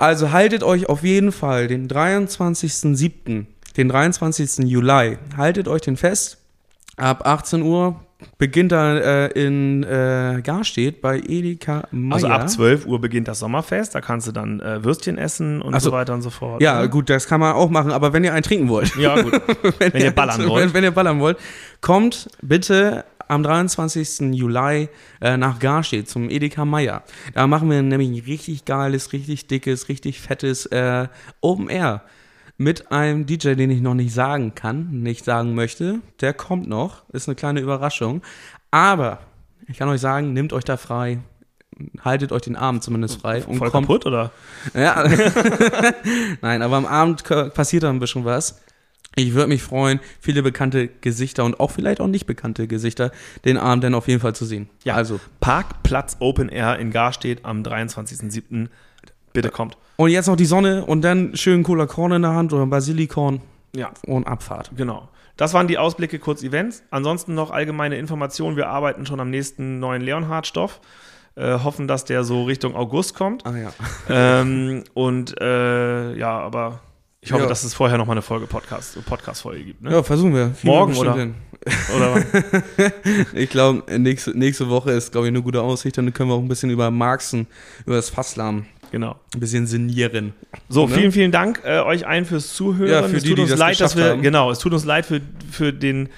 [0.00, 3.46] Also haltet euch auf jeden Fall den 23.07.
[3.76, 4.58] den 23.
[4.58, 5.18] Juli.
[5.36, 6.38] Haltet euch den fest.
[6.96, 8.00] Ab 18 Uhr
[8.38, 12.14] beginnt er äh, in äh, Garstedt bei Edeka Meier.
[12.14, 15.72] Also ab 12 Uhr beginnt das Sommerfest, da kannst du dann äh, Würstchen essen und
[15.74, 15.90] so.
[15.90, 16.60] so weiter und so fort.
[16.60, 16.88] Ja, ne?
[16.88, 19.40] gut, das kann man auch machen, aber wenn ihr einen trinken wollt, Ja, gut.
[19.78, 20.74] wenn, ihr ballern wenn, wollt.
[20.74, 21.38] wenn ihr ballern wollt,
[21.80, 24.34] kommt bitte am 23.
[24.34, 24.88] Juli
[25.20, 27.02] äh, nach Garstedt zum Edeka Meier.
[27.34, 31.08] Da machen wir nämlich ein richtig geiles, richtig dickes, richtig fettes äh,
[31.40, 32.02] Open Air
[32.58, 36.00] mit einem DJ, den ich noch nicht sagen kann, nicht sagen möchte.
[36.20, 38.20] Der kommt noch, ist eine kleine Überraschung.
[38.70, 39.20] Aber
[39.68, 41.18] ich kann euch sagen, nehmt euch da frei.
[42.04, 44.32] Haltet euch den Abend zumindest frei und Voll kommt kaputt, oder?
[44.74, 45.04] ja.
[46.42, 47.22] Nein, aber am Abend
[47.54, 48.60] passiert da ein bisschen was.
[49.18, 53.10] Ich würde mich freuen, viele bekannte Gesichter und auch vielleicht auch nicht bekannte Gesichter
[53.44, 54.68] den Abend dann auf jeden Fall zu sehen.
[54.84, 54.94] Ja.
[54.94, 55.18] Also.
[55.40, 58.68] Parkplatz Open Air in Garstedt am 23.07.
[59.32, 59.76] Bitte kommt.
[59.96, 63.40] Und jetzt noch die Sonne und dann schön Cola Korn in der Hand oder Basilikorn
[63.74, 64.70] Ja, und Abfahrt.
[64.76, 65.08] genau.
[65.36, 66.82] Das waren die Ausblicke, kurz Events.
[66.90, 68.56] Ansonsten noch allgemeine Informationen.
[68.56, 70.80] Wir arbeiten schon am nächsten neuen Leonhard-Stoff.
[71.36, 73.46] Äh, hoffen, dass der so Richtung August kommt.
[73.46, 73.72] Ah ja.
[74.08, 76.80] ähm, und äh, ja, aber
[77.28, 77.48] ich hoffe, Ja.
[77.48, 79.82] dass es vorher noch mal eine Folge Podcast, Podcast-Folge gibt.
[79.82, 79.92] Ne?
[79.92, 80.48] Ja, versuchen wir.
[80.58, 81.14] Kriegen Morgen oder?
[81.14, 81.34] hin.
[81.94, 82.24] Oder?
[83.34, 85.98] Ich glaube, nächste, nächste Woche ist, glaube ich, eine gute Aussicht.
[85.98, 87.46] Dann können wir auch ein bisschen über Marxen,
[87.84, 89.16] über das Fasslamm genau.
[89.34, 90.32] ein bisschen sinnieren.
[90.70, 90.94] So, Ne?
[90.94, 92.90] vielen, vielen Dank äh, euch allen fürs Zuhören.
[92.90, 94.22] Ja, für es die, tut uns das leid, dass wir, haben.
[94.22, 95.20] genau, es tut uns leid für,
[95.50, 96.08] für den,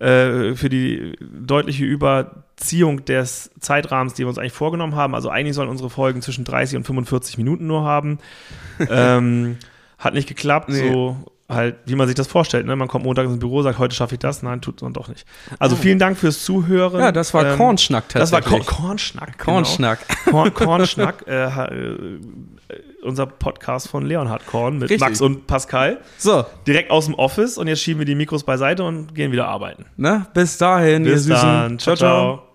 [0.00, 5.14] äh, für die deutliche Überziehung des Zeitrahmens, die wir uns eigentlich vorgenommen haben.
[5.14, 8.18] Also eigentlich sollen unsere Folgen zwischen 30 und 45 Minuten nur haben.
[8.90, 9.56] ähm,
[9.98, 10.92] hat nicht geklappt, Nee.
[10.92, 11.16] so
[11.50, 12.66] halt, wie man sich das vorstellt.
[12.66, 12.76] Ne?
[12.76, 14.42] Man kommt montags ins Büro, sagt, heute schaffe ich das.
[14.42, 15.24] Nein, tut man doch nicht.
[15.58, 17.00] Also vielen Dank fürs Zuhören.
[17.00, 18.66] Ja, das war Ähm, Kornschnack Das war tatsächlich.
[18.68, 19.38] Korn Kornschnack.
[19.38, 19.98] Kornschnack.
[20.26, 20.36] Genau.
[20.42, 21.98] Korn, Kornschnack, äh, äh,
[23.02, 25.00] unser Podcast von Leonhard Korn mit Richtig.
[25.00, 25.98] Max und Pascal.
[26.18, 29.48] So, Direkt aus dem Office und jetzt schieben wir die Mikros beiseite und gehen wieder
[29.48, 29.86] arbeiten.
[29.96, 30.26] ne?
[30.34, 31.42] Bis dahin, ihr Bis Süßen.
[31.42, 31.78] dann.
[31.78, 31.96] ciao.
[31.96, 32.47] ciao.